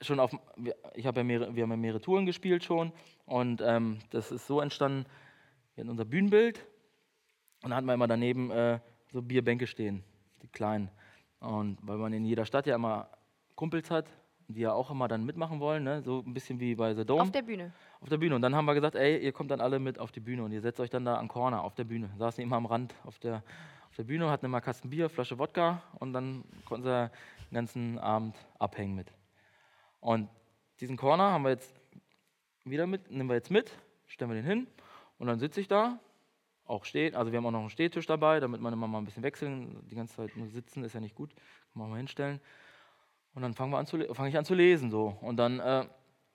schon 0.01 0.21
auf, 0.21 0.33
wir- 0.57 0.77
ich 0.95 1.07
habe 1.07 1.21
ja 1.21 1.25
mehrere, 1.25 1.57
wir 1.57 1.63
haben 1.65 1.71
ja 1.71 1.77
mehrere 1.77 2.01
Touren 2.01 2.27
gespielt 2.27 2.63
schon 2.63 2.93
und 3.25 3.61
ähm, 3.65 3.99
das 4.11 4.31
ist 4.31 4.47
so 4.47 4.61
entstanden, 4.61 5.07
wir 5.75 5.83
hatten 5.83 5.91
unser 5.91 6.05
Bühnenbild 6.05 6.59
und 7.63 7.71
dann 7.71 7.75
hatten 7.75 7.87
wir 7.87 7.95
immer 7.95 8.07
daneben 8.07 8.51
äh, 8.51 8.79
so 9.11 9.23
Bierbänke 9.23 9.67
stehen, 9.67 10.05
die 10.43 10.49
kleinen. 10.49 10.91
Und 11.41 11.79
weil 11.83 11.99
man 11.99 12.13
in 12.13 12.25
jeder 12.25 12.45
Stadt 12.45 12.67
ja 12.67 12.75
immer 12.75 13.09
Kumpels 13.55 13.91
hat, 13.91 14.07
die 14.49 14.61
ja 14.61 14.73
auch 14.73 14.91
immer 14.91 15.09
dann 15.09 15.25
mitmachen 15.25 15.61
wollen, 15.61 15.85
ne? 15.85 16.03
so 16.03 16.23
ein 16.25 16.33
bisschen 16.33 16.61
wie 16.61 16.75
bei 16.75 16.95
The 16.95 17.05
Dome 17.05 17.23
Auf 17.23 17.33
der 17.33 17.43
Bühne. 17.43 17.73
auf 18.01 18.09
der 18.09 18.19
Bühne. 18.19 18.35
Und 18.37 18.43
dann 18.43 18.55
haben 18.55 18.65
wir 18.65 18.75
gesagt, 18.75 18.95
ey, 18.95 19.19
ihr 19.19 19.33
kommt 19.33 19.51
dann 19.51 19.61
alle 19.61 19.79
mit 19.79 19.99
auf 19.99 20.13
die 20.13 20.21
Bühne 20.21 20.45
und 20.45 20.53
ihr 20.53 20.61
setzt 20.61 20.79
euch 20.79 20.91
dann 20.91 21.05
da 21.05 21.17
an 21.17 21.29
Corner 21.29 21.63
auf 21.63 21.75
der 21.75 21.85
Bühne. 21.85 22.11
Saßen 22.19 22.43
immer 22.43 22.57
am 22.57 22.67
Rand 22.67 22.95
auf 23.05 23.19
der, 23.19 23.43
auf 23.89 23.97
der 23.97 24.05
Bühne, 24.05 24.31
hatten 24.31 24.47
immer 24.47 24.61
Kasten 24.61 24.91
Bier, 24.91 25.09
Flasche 25.09 25.39
Wodka 25.39 25.83
und 25.99 26.13
dann 26.13 26.45
konnten 26.65 26.85
sie 26.85 27.11
den 27.51 27.55
ganzen 27.55 27.99
Abend 27.99 28.37
abhängen 28.59 28.95
mit. 28.95 29.13
Und 30.01 30.29
diesen 30.81 30.97
Corner 30.97 31.33
haben 31.33 31.43
wir 31.43 31.51
jetzt 31.51 31.75
wieder 32.65 32.87
mit, 32.87 33.11
nehmen 33.11 33.29
wir 33.29 33.37
jetzt 33.37 33.51
mit, 33.51 33.73
stellen 34.07 34.31
wir 34.31 34.37
den 34.37 34.45
hin 34.45 34.67
und 35.19 35.27
dann 35.27 35.39
sitze 35.39 35.61
ich 35.61 35.69
da, 35.69 35.99
auch 36.67 36.85
stehen, 36.85 37.15
also 37.15 37.33
wir 37.33 37.39
haben 37.39 37.47
auch 37.47 37.53
noch 37.53 37.61
einen 37.61 37.71
Stehtisch 37.71 38.07
dabei, 38.07 38.41
damit 38.41 38.61
man 38.61 38.73
immer 38.73 38.87
mal 38.87 38.99
ein 38.99 39.05
bisschen 39.05 39.23
wechseln, 39.23 39.87
die 39.91 39.95
ganze 39.95 40.17
Zeit 40.17 40.37
nur 40.37 40.49
sitzen 40.49 40.85
ist 40.85 40.95
ja 40.95 41.01
nicht 41.01 41.15
gut, 41.15 41.35
kann 41.35 41.83
man 41.83 41.91
mal 41.91 41.97
hinstellen. 41.97 42.41
Und 43.35 43.43
dann 43.43 43.55
fange 43.55 44.29
ich 44.29 44.37
an 44.37 44.45
zu 44.45 44.55
lesen 44.55 44.91
so 44.91 45.17
und 45.21 45.37
dann 45.37 45.61
äh, 45.61 45.87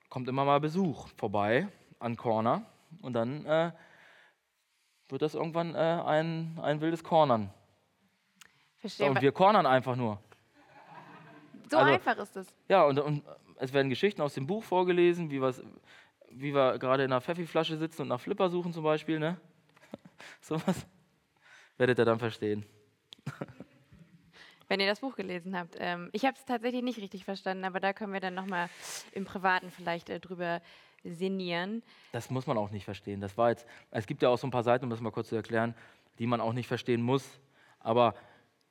kommt 0.10 0.28
immer 0.30 0.46
mal 0.46 0.60
Besuch 0.60 1.08
vorbei 1.18 1.68
an 2.00 2.16
Corner 2.16 2.64
und 3.02 3.14
dann 3.14 3.46
äh, 3.46 3.72
wird 5.10 5.22
das 5.22 5.36
irgendwann 5.36 5.76
äh, 5.76 5.78
ein, 5.78 6.60
ein 6.62 6.80
wildes 6.82 7.04
Cornern. 7.04 7.50
So, 8.78 8.80
Verstehe. 8.82 9.10
und 9.10 9.22
wir 9.22 9.32
cornern 9.32 9.66
einfach 9.66 9.96
nur. 9.96 10.20
so 11.70 11.78
also- 11.78 11.92
einfach 11.92 12.18
ist 12.18 12.36
es. 12.36 12.48
Ja, 12.68 12.84
und, 12.84 13.00
und 13.00 13.24
es 13.58 13.74
werden 13.74 13.90
Geschichten 13.90 14.22
aus 14.22 14.34
dem 14.34 14.48
Buch 14.48 14.64
vorgelesen, 14.64 15.30
wie, 15.30 15.42
wie 15.42 16.54
wir 16.54 16.80
gerade 16.80 17.04
in 17.04 17.12
einer 17.12 17.22
Pfeffi-Flasche 17.22 17.78
sitzen 17.78 18.04
und 18.04 18.08
nach 18.08 18.20
Flipper 18.20 18.50
suchen 18.50 18.74
zum 18.74 18.84
Beispiel. 18.84 19.20
Ne? 19.20 19.38
Sowas 20.42 20.86
werdet 21.78 22.00
ihr 22.00 22.06
dann 22.06 22.20
verstehen. 22.20 22.66
Wenn 24.68 24.80
ihr 24.80 24.88
das 24.88 25.02
Buch 25.02 25.16
gelesen 25.16 25.58
habt. 25.58 25.76
Ähm, 25.80 26.10
ich 26.14 26.26
habe 26.26 26.38
es 26.38 26.46
tatsächlich 26.46 26.82
nicht 26.82 27.00
richtig 27.00 27.26
verstanden, 27.26 27.66
aber 27.66 27.80
da 27.80 27.92
können 27.92 28.14
wir 28.14 28.22
dann 28.22 28.34
nochmal 28.34 28.70
im 29.12 29.26
Privaten 29.26 29.70
vielleicht 29.70 30.10
äh, 30.10 30.20
drüber 30.20 30.62
sinnieren. 31.04 31.84
Das 32.12 32.30
muss 32.30 32.48
man 32.48 32.58
auch 32.58 32.72
nicht 32.72 32.86
verstehen. 32.86 33.20
Das 33.20 33.38
war 33.38 33.50
jetzt, 33.50 33.66
es 33.90 34.08
gibt 34.08 34.22
ja 34.22 34.30
auch 34.30 34.38
so 34.38 34.48
ein 34.48 34.52
paar 34.52 34.64
Seiten, 34.64 34.86
um 34.86 34.90
das 34.90 35.02
mal 35.02 35.12
kurz 35.12 35.30
zu 35.30 35.36
erklären, 35.36 35.76
die 36.20 36.28
man 36.28 36.40
auch 36.40 36.54
nicht 36.54 36.68
verstehen 36.68 37.02
muss. 37.02 37.40
Aber 37.80 38.16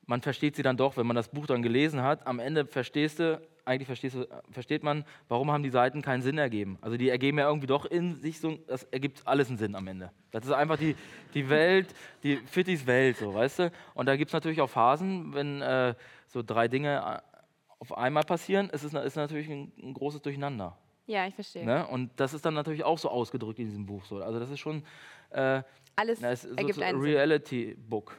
man 0.06 0.22
versteht 0.22 0.56
sie 0.56 0.62
dann 0.62 0.76
doch, 0.76 0.96
wenn 0.96 1.06
man 1.06 1.16
das 1.16 1.28
Buch 1.28 1.46
dann 1.46 1.62
gelesen 1.62 2.02
hat. 2.02 2.26
Am 2.26 2.38
Ende 2.38 2.66
verstehst 2.66 3.18
du 3.18 3.40
eigentlich 3.70 3.86
verstehst 3.86 4.16
du, 4.16 4.26
versteht 4.50 4.82
man, 4.82 5.04
warum 5.28 5.50
haben 5.52 5.62
die 5.62 5.70
Seiten 5.70 6.02
keinen 6.02 6.22
Sinn 6.22 6.38
ergeben. 6.38 6.76
Also 6.80 6.96
die 6.96 7.08
ergeben 7.08 7.38
ja 7.38 7.46
irgendwie 7.46 7.68
doch 7.68 7.84
in 7.84 8.16
sich 8.16 8.40
so, 8.40 8.58
das 8.66 8.82
ergibt 8.84 9.26
alles 9.26 9.48
einen 9.48 9.58
Sinn 9.58 9.76
am 9.76 9.86
Ende. 9.86 10.10
Das 10.32 10.44
ist 10.44 10.50
einfach 10.50 10.76
die, 10.76 10.96
die 11.34 11.48
Welt, 11.48 11.94
die 12.24 12.36
Fittis 12.36 12.86
Welt, 12.86 13.16
so, 13.16 13.32
weißt 13.32 13.58
du? 13.60 13.72
Und 13.94 14.06
da 14.06 14.16
gibt 14.16 14.30
es 14.30 14.32
natürlich 14.32 14.60
auch 14.60 14.68
Phasen, 14.68 15.32
wenn 15.34 15.62
äh, 15.62 15.94
so 16.26 16.42
drei 16.42 16.66
Dinge 16.66 17.22
äh, 17.22 17.38
auf 17.78 17.96
einmal 17.96 18.24
passieren, 18.24 18.68
es 18.72 18.82
ist, 18.82 18.92
ist 18.92 19.16
natürlich 19.16 19.48
ein, 19.48 19.72
ein 19.80 19.94
großes 19.94 20.20
Durcheinander. 20.20 20.76
Ja, 21.06 21.26
ich 21.26 21.34
verstehe. 21.34 21.64
Ne? 21.64 21.86
Und 21.86 22.10
das 22.16 22.34
ist 22.34 22.44
dann 22.44 22.54
natürlich 22.54 22.84
auch 22.84 22.98
so 22.98 23.08
ausgedrückt 23.08 23.58
in 23.60 23.66
diesem 23.66 23.86
Buch. 23.86 24.04
So. 24.04 24.16
Also 24.22 24.38
das 24.40 24.50
ist 24.50 24.58
schon 24.58 24.84
äh, 25.30 25.62
Alles 25.96 26.20
na, 26.20 26.30
es 26.30 26.44
ist 26.44 26.58
ergibt 26.58 26.74
so 26.74 26.82
einen 26.82 26.96
ein 26.96 27.02
Sinn. 27.02 28.16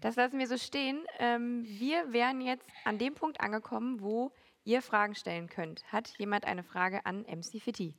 Das 0.00 0.16
lassen 0.16 0.38
wir 0.38 0.46
so 0.46 0.58
stehen. 0.58 1.04
Ähm, 1.18 1.64
wir 1.64 2.12
wären 2.12 2.40
jetzt 2.40 2.68
an 2.84 2.98
dem 2.98 3.14
Punkt 3.14 3.40
angekommen, 3.40 4.00
wo 4.00 4.32
ihr 4.64 4.82
Fragen 4.82 5.14
stellen 5.14 5.48
könnt. 5.48 5.84
Hat 5.92 6.08
jemand 6.18 6.44
eine 6.44 6.62
Frage 6.62 7.06
an 7.06 7.22
MC 7.22 7.60
Fitti? 7.60 7.94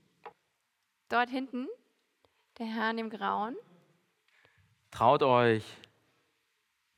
Dort 1.10 1.30
hinten, 1.30 1.68
der 2.60 2.68
Herr 2.68 2.92
in 2.92 2.98
dem 2.98 3.10
Grauen. 3.10 3.56
Traut 4.92 5.24
euch. 5.24 5.64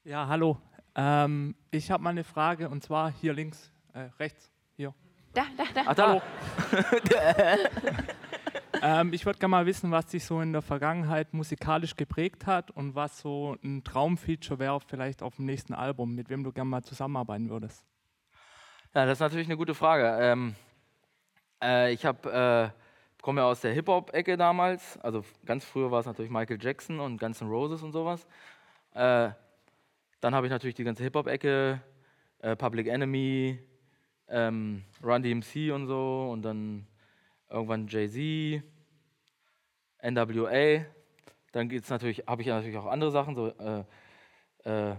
Ja, 0.04 0.28
hallo. 0.28 0.58
Ähm, 0.96 1.56
ich 1.72 1.92
habe 1.92 2.04
mal 2.04 2.10
eine 2.10 2.24
Frage 2.24 2.70
und 2.70 2.84
zwar 2.84 3.12
hier 3.12 3.34
links, 3.34 3.72
äh, 3.94 4.10
rechts, 4.20 4.52
hier. 4.76 4.94
Da, 5.34 5.46
da, 5.56 5.64
da. 5.74 5.84
Ach 5.86 5.96
da. 5.96 6.22
Ähm, 8.82 9.12
ich 9.12 9.26
würde 9.26 9.40
gerne 9.40 9.52
mal 9.52 9.66
wissen, 9.66 9.92
was 9.92 10.06
dich 10.08 10.24
so 10.24 10.40
in 10.40 10.54
der 10.54 10.62
Vergangenheit 10.62 11.34
musikalisch 11.34 11.96
geprägt 11.96 12.46
hat 12.46 12.72
und 12.72 12.96
was 12.96 13.20
so 13.20 13.58
ein 13.64 13.84
Traumfeature 13.84 14.60
wäre, 14.60 14.80
vielleicht 14.80 15.22
auf 15.22 15.36
dem 15.36 15.46
nächsten 15.46 15.74
Album, 15.74 16.16
mit 16.16 16.30
wem 16.30 16.44
du 16.44 16.52
gerne 16.52 16.70
mal 16.70 16.84
zusammenarbeiten 16.84 17.50
würdest. 17.50 17.84
Ja, 18.96 19.06
das 19.06 19.18
ist 19.18 19.20
natürlich 19.20 19.48
eine 19.48 19.58
gute 19.58 19.76
Frage. 19.76 20.18
Ähm, 20.22 20.56
äh, 21.62 21.92
ich 21.92 22.06
habe, 22.06 22.74
äh, 22.74 23.22
komme 23.22 23.42
ja 23.42 23.48
aus 23.48 23.62
der 23.62 23.74
Hip-Hop-Ecke 23.74 24.38
damals. 24.38 24.98
Also 25.00 25.26
ganz 25.46 25.66
früher 25.66 25.92
war 25.92 26.00
es 26.00 26.06
natürlich 26.06 26.32
Michael 26.32 26.58
Jackson 26.62 27.00
und 27.00 27.20
Guns 27.20 27.42
N' 27.42 27.50
Roses 27.50 27.84
und 27.84 27.92
sowas. 27.92 28.26
Äh, 28.94 29.30
dann 30.22 30.36
habe 30.36 30.48
ich 30.48 30.52
natürlich 30.52 30.76
die 30.76 30.84
ganze 30.86 31.04
Hip-Hop-Ecke, 31.04 31.82
äh, 32.40 32.56
Public 32.56 32.88
Enemy, 32.88 33.60
ähm, 34.30 34.84
Run 35.04 35.22
DMC 35.22 35.72
und 35.72 35.88
so 35.88 36.30
und 36.32 36.44
dann 36.44 36.88
irgendwann 37.50 37.88
Jay-Z, 37.88 38.64
NWA. 40.02 40.86
Dann 41.52 41.68
natürlich, 41.90 42.24
habe 42.28 42.42
ich 42.42 42.48
natürlich 42.48 42.78
auch 42.78 42.86
andere 42.86 43.12
Sachen, 43.12 43.36
so 43.36 43.48
äh, 43.48 43.84
äh, 44.64 44.96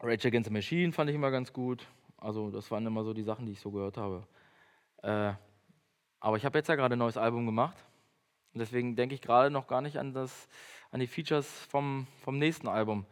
Rage 0.00 0.28
Against 0.28 0.48
the 0.48 0.52
Machine 0.52 0.92
fand 0.92 1.10
ich 1.10 1.16
immer 1.16 1.30
ganz 1.30 1.52
gut. 1.52 1.86
Also 2.16 2.50
das 2.50 2.70
waren 2.70 2.86
immer 2.86 3.04
so 3.04 3.12
die 3.12 3.22
Sachen, 3.22 3.46
die 3.46 3.52
ich 3.52 3.60
so 3.60 3.70
gehört 3.70 3.96
habe. 3.96 4.26
Äh, 5.02 5.32
aber 6.20 6.36
ich 6.36 6.44
habe 6.44 6.58
jetzt 6.58 6.68
ja 6.68 6.74
gerade 6.74 6.94
ein 6.94 6.98
neues 6.98 7.16
Album 7.16 7.46
gemacht. 7.46 7.76
Und 8.52 8.60
deswegen 8.60 8.96
denke 8.96 9.14
ich 9.14 9.20
gerade 9.20 9.50
noch 9.50 9.66
gar 9.66 9.80
nicht 9.80 9.98
an, 9.98 10.12
das, 10.12 10.48
an 10.90 11.00
die 11.00 11.06
Features 11.06 11.46
vom, 11.66 12.06
vom 12.22 12.38
nächsten 12.38 12.68
Album. 12.68 13.06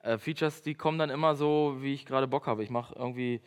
Äh, 0.00 0.18
Features, 0.18 0.62
die 0.62 0.74
kommen 0.74 0.98
dann 0.98 1.10
immer 1.10 1.34
so, 1.34 1.76
wie 1.80 1.94
ich 1.94 2.06
gerade 2.06 2.28
Bock 2.28 2.46
habe. 2.46 2.62
Ich 2.62 2.70
mache 2.70 2.94
irgendwie, 2.94 3.40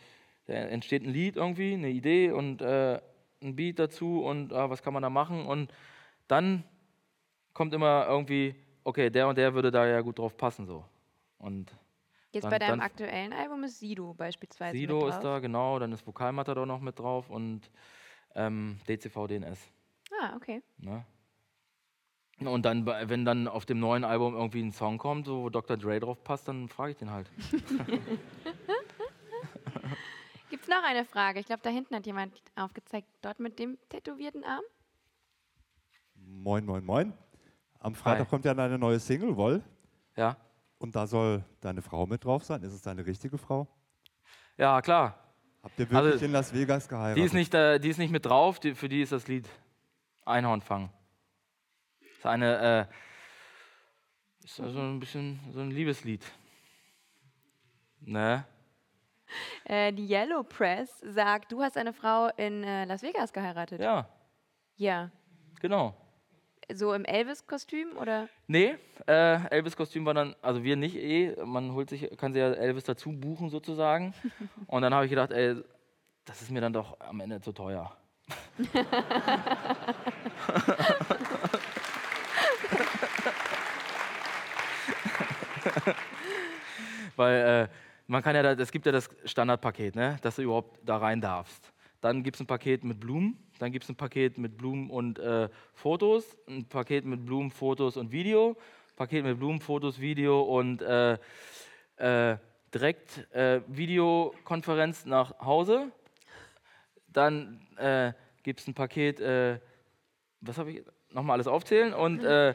da 0.46 0.54
entsteht 0.54 1.04
ein 1.04 1.10
Lied 1.10 1.36
irgendwie, 1.36 1.74
eine 1.74 1.89
Idee 1.89 2.32
und 2.32 2.62
äh, 2.62 3.00
ein 3.43 3.56
Beat 3.56 3.79
dazu 3.79 4.23
und 4.23 4.53
ah, 4.53 4.69
was 4.69 4.82
kann 4.82 4.93
man 4.93 5.03
da 5.03 5.10
machen. 5.10 5.45
Und 5.45 5.71
dann 6.27 6.63
kommt 7.53 7.73
immer 7.73 8.08
irgendwie, 8.08 8.56
okay, 8.84 9.10
der 9.10 9.27
und 9.27 9.38
der 9.38 9.53
würde 9.53 9.71
da 9.71 9.86
ja 9.86 10.01
gut 10.01 10.19
drauf 10.19 10.36
passen 10.38 10.65
so. 10.65 10.84
Und 11.38 11.75
Jetzt 12.32 12.45
Dann- 12.45 12.51
bei 12.51 12.58
deinem 12.60 12.69
dann- 12.71 12.82
aktuellen 12.82 13.32
Album 13.32 13.63
ist 13.63 13.79
Sido 13.79 14.15
beispielsweise. 14.15 14.75
Sido 14.75 15.08
ist 15.08 15.19
da, 15.19 15.38
genau, 15.38 15.77
dann 15.77 15.91
ist 15.91 16.08
Vokalmatador 16.08 16.65
noch 16.65 16.79
mit 16.82 16.97
drauf 16.97 17.29
und 17.29 17.62
ähm, 18.34 18.79
DCV 18.88 19.27
DNS. 19.27 19.60
Ah, 20.19 20.36
okay. 20.36 20.63
Ne? 20.77 21.06
Und 22.39 22.65
dann, 22.65 22.88
wenn 22.88 23.23
dann 23.23 23.47
auf 23.47 23.67
dem 23.67 23.79
neuen 23.79 24.03
Album 24.03 24.34
irgendwie 24.34 24.63
ein 24.63 24.71
Song 24.71 24.97
kommt, 24.97 25.27
so, 25.27 25.43
wo 25.43 25.49
Dr. 25.51 25.77
Dre 25.77 25.99
drauf 25.99 26.23
passt, 26.23 26.47
dann 26.47 26.67
frage 26.69 26.93
ich 26.93 26.97
den 26.97 27.12
halt. 27.12 27.29
Gibt 30.63 30.71
es 30.73 30.82
noch 30.82 30.89
eine 30.89 31.04
Frage? 31.04 31.41
Ich 31.41 31.45
glaube, 31.45 31.62
da 31.62 31.69
hinten 31.69 31.93
hat 31.93 32.06
jemand 32.06 32.41
aufgezeigt. 32.56 33.06
Dort 33.21 33.38
mit 33.41 33.60
dem 33.60 33.78
tätowierten 33.89 34.45
Arm. 34.45 34.63
Moin, 36.15 36.65
moin, 36.65 36.86
moin. 36.86 37.13
Am 37.80 37.93
Freitag 37.95 38.28
Hi. 38.28 38.30
kommt 38.30 38.45
ja 38.45 38.54
deine 38.54 38.80
neue 38.80 38.97
Single, 38.97 39.36
Woll. 39.36 39.62
Ja? 40.15 40.38
Und 40.78 40.95
da 40.95 41.06
soll 41.06 41.43
deine 41.60 41.82
Frau 41.82 42.06
mit 42.06 42.23
drauf 42.23 42.45
sein. 42.45 42.63
Ist 42.63 42.71
es 42.71 42.82
deine 42.82 43.06
richtige 43.06 43.38
Frau? 43.38 43.67
Ja, 44.56 44.82
klar. 44.82 45.19
Habt 45.63 45.78
ihr 45.80 45.89
wirklich 45.91 46.13
Also, 46.13 46.26
in 46.26 46.32
Las 46.32 46.54
Vegas 46.54 46.88
geheiratet? 46.88 47.17
Die 47.17 47.26
ist 47.26 47.34
nicht, 47.34 47.54
äh, 47.54 47.78
die 47.80 47.89
ist 47.89 47.97
nicht 47.97 48.12
mit 48.12 48.26
drauf, 48.26 48.62
die, 48.62 48.73
für 48.73 48.88
die 48.88 49.02
ist 49.02 49.12
das 49.12 49.28
Lied 49.28 49.49
Einhornfang. 50.23 50.89
ist 51.99 52.26
eine, 52.26 52.88
äh, 52.89 54.45
ist 54.45 54.62
also 54.62 54.80
ein 54.80 55.02
bisschen 55.02 55.41
so 55.52 55.60
ein 55.60 55.71
Liebeslied. 55.71 56.23
Ne? 57.99 58.45
Äh, 59.65 59.93
die 59.93 60.08
Yellow 60.12 60.43
Press 60.43 61.00
sagt, 61.06 61.52
du 61.52 61.62
hast 61.62 61.78
eine 61.78 61.93
Frau 61.93 62.28
in 62.38 62.63
äh, 62.63 62.86
Las 62.86 63.02
Vegas 63.02 63.32
geheiratet. 63.34 63.80
Ja, 63.82 64.08
Ja. 64.76 65.10
genau. 65.62 65.96
So 66.74 66.93
im 66.93 67.04
Elvis-Kostüm 67.06 67.98
oder? 67.98 68.28
Nee, 68.48 68.76
äh, 69.08 69.48
Elvis-Kostüm 69.50 70.06
war 70.06 70.13
dann, 70.13 70.36
also 70.41 70.63
wir 70.63 70.76
nicht 70.78 70.96
eh, 70.96 71.36
man 71.46 71.74
holt 71.74 71.89
sich, 71.89 72.10
kann 72.17 72.34
sich 72.34 72.39
ja 72.41 72.52
Elvis 72.54 72.86
dazu 72.86 73.12
buchen 73.12 73.50
sozusagen. 73.50 74.13
Und 74.67 74.82
dann 74.82 74.93
habe 74.93 75.06
ich 75.06 75.10
gedacht, 75.10 75.32
ey, 75.32 75.56
das 76.26 76.41
ist 76.41 76.52
mir 76.52 76.62
dann 76.62 76.74
doch 76.74 76.98
am 77.02 77.19
Ende 77.19 77.41
zu 77.41 77.52
teuer. 77.52 77.96
Weil 87.15 87.69
äh, 87.69 87.74
man 88.13 88.21
kann 88.21 88.36
ja, 88.36 88.43
es 88.52 88.71
gibt 88.71 88.86
ja 88.86 88.91
das 88.91 89.10
Standardpaket, 89.26 89.95
ne, 89.95 90.17
dass 90.21 90.36
du 90.36 90.43
überhaupt 90.43 90.80
da 90.86 90.97
rein 90.97 91.19
darfst. 91.19 91.73
Dann 91.99 92.21
gibt 92.21 92.36
es 92.36 92.41
ein 92.41 92.45
Paket 92.45 92.84
mit 92.84 92.99
Blumen, 92.99 93.39
dann 93.58 93.71
gibt 93.71 93.86
es 93.86 93.89
ein 93.89 93.95
Paket 93.95 94.38
mit 94.38 94.56
Blumen 94.56 94.91
und 94.91 95.17
äh, 95.17 95.49
Fotos, 95.73 96.38
ein 96.47 96.65
Paket 96.65 97.06
mit 97.06 97.26
Blumen, 97.26 97.49
Fotos 97.49 97.97
und 97.97 98.12
Video, 98.12 98.56
Paket 98.95 99.26
mit 99.26 99.39
Blumen, 99.39 99.60
Fotos, 99.60 99.99
Video 99.99 100.43
und 100.43 100.84
äh, 100.84 101.13
äh, 101.95 102.38
direkt 102.71 103.34
äh, 103.34 103.62
Videokonferenz 103.65 105.06
nach 105.06 105.39
Hause. 105.39 105.91
Dann 107.08 107.65
äh, 107.78 108.13
gibt 108.43 108.60
es 108.60 108.67
ein 108.67 108.76
Paket, 108.76 109.21
äh, 109.21 109.60
was 110.39 110.60
habe 110.60 110.71
ich, 110.71 110.84
nochmal 111.10 111.34
alles 111.34 111.47
aufzählen 111.47 111.95
und 111.95 112.23
äh, 112.23 112.54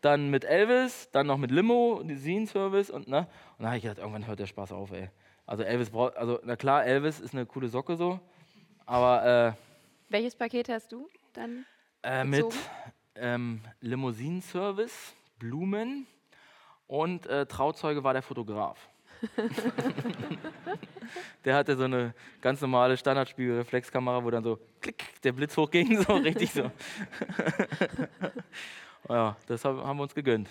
dann 0.00 0.30
mit 0.30 0.44
Elvis, 0.44 1.08
dann 1.12 1.26
noch 1.26 1.38
mit 1.38 1.50
Limo, 1.50 2.02
Service 2.46 2.90
und 2.90 3.08
ne. 3.08 3.18
Und 3.18 3.26
dann 3.58 3.66
habe 3.66 3.76
ich 3.76 3.82
gedacht, 3.82 3.98
irgendwann 3.98 4.26
hört 4.26 4.38
der 4.38 4.46
Spaß 4.46 4.72
auf, 4.72 4.92
ey. 4.92 5.10
Also 5.46 5.62
Elvis 5.62 5.90
braucht, 5.90 6.16
also 6.16 6.38
na 6.44 6.56
klar, 6.56 6.84
Elvis 6.84 7.20
ist 7.20 7.32
eine 7.34 7.46
coole 7.46 7.68
Socke 7.68 7.96
so, 7.96 8.20
aber 8.84 9.56
Welches 10.10 10.36
Paket 10.36 10.68
hast 10.68 10.92
du 10.92 11.08
dann? 11.32 11.64
äh, 12.02 12.20
äh, 12.20 12.24
mit 12.24 12.46
ähm, 13.14 13.60
Limousinenservice, 13.80 15.14
Blumen 15.38 16.06
und 16.86 17.26
äh, 17.26 17.46
Trauzeuge 17.46 18.02
war 18.04 18.12
der 18.12 18.22
Fotograf. 18.22 18.88
der 21.44 21.56
hatte 21.56 21.76
so 21.76 21.84
eine 21.84 22.14
ganz 22.40 22.60
normale 22.60 22.96
Standardspiegelreflexkamera, 22.96 24.22
wo 24.22 24.30
dann 24.30 24.44
so 24.44 24.58
klick, 24.80 25.20
der 25.22 25.32
Blitz 25.32 25.56
hochging, 25.56 26.02
so 26.02 26.14
richtig 26.14 26.52
so. 26.52 26.70
ja, 29.08 29.36
das 29.46 29.64
hab- 29.64 29.84
haben 29.84 29.98
wir 29.98 30.02
uns 30.04 30.14
gegönnt. 30.14 30.48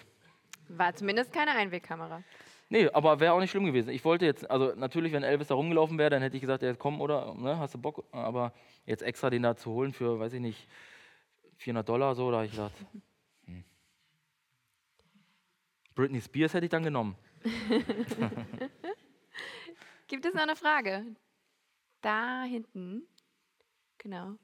War 0.70 0.94
zumindest 0.94 1.32
keine 1.32 1.52
Einwegkamera. 1.52 2.24
Nee, 2.70 2.90
aber 2.90 3.20
wäre 3.22 3.32
auch 3.34 3.40
nicht 3.40 3.52
schlimm 3.52 3.66
gewesen. 3.66 3.90
Ich 3.90 4.04
wollte 4.04 4.26
jetzt, 4.26 4.50
also 4.52 4.74
natürlich, 4.76 5.14
wenn 5.14 5.24
Elvis 5.24 5.48
da 5.48 5.56
rumgelaufen 5.56 5.98
wäre, 5.98 6.10
dann 6.10 6.22
hätte 6.22 6.36
ich 6.36 6.42
gesagt, 6.42 6.64
ja, 6.64 6.74
komm, 6.74 7.00
oder, 7.00 7.34
ne, 7.36 7.58
hast 7.58 7.74
du 7.74 7.78
Bock? 7.78 8.04
Aber 8.12 8.52
jetzt 8.86 9.04
extra 9.04 9.30
den 9.30 9.44
da 9.44 9.56
zu 9.56 9.72
holen 9.72 9.94
für, 9.94 10.20
weiß 10.20 10.34
ich 10.34 10.42
nicht, 10.42 10.68
400 11.58 11.88
Dollar 11.88 12.16
so, 12.16 12.30
da 12.30 12.38
habe 12.38 12.46
ich 12.46 12.52
gedacht, 12.52 12.74
hm. 13.46 13.64
Britney 15.96 16.20
Spears 16.22 16.54
hätte 16.54 16.66
ich 16.66 16.70
dann 16.70 16.84
genommen. 16.84 17.16
Gibt 20.08 20.26
es 20.26 20.34
noch 20.34 20.42
eine 20.44 20.56
Frage? 20.58 21.06
Da 22.02 22.44
hinten. 22.44 23.04
Genau. 23.98 24.36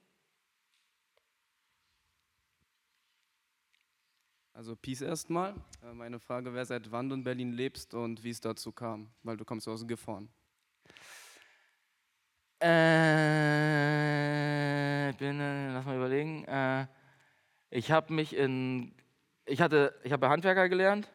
Also 4.55 4.75
Peace 4.75 5.01
erstmal. 5.01 5.55
Äh, 5.83 5.93
Meine 5.93 6.19
Frage 6.19 6.53
wäre, 6.53 6.63
seit 6.65 6.91
wann 6.91 7.09
du 7.09 7.15
in 7.15 7.23
Berlin 7.23 7.53
lebst 7.53 7.95
und 7.95 8.23
wie 8.23 8.29
es 8.29 8.39
dazu 8.39 8.71
kam, 8.71 9.09
weil 9.23 9.35
du 9.35 9.45
kommst 9.45 9.67
aus 9.67 9.87
Gifhorn. 9.87 10.29
Äh, 12.61 13.49
ich 15.09 15.17
bin, 15.17 15.39
äh, 15.39 15.73
lass 15.73 15.85
mal 15.85 15.95
überlegen. 15.95 16.45
Äh, 16.45 16.85
ich 17.71 17.91
habe 17.91 18.13
mich 18.13 18.35
in, 18.35 18.93
ich 19.47 19.59
hatte, 19.59 19.99
ich 20.03 20.11
habe 20.11 20.29
Handwerker 20.29 20.69
gelernt, 20.69 21.11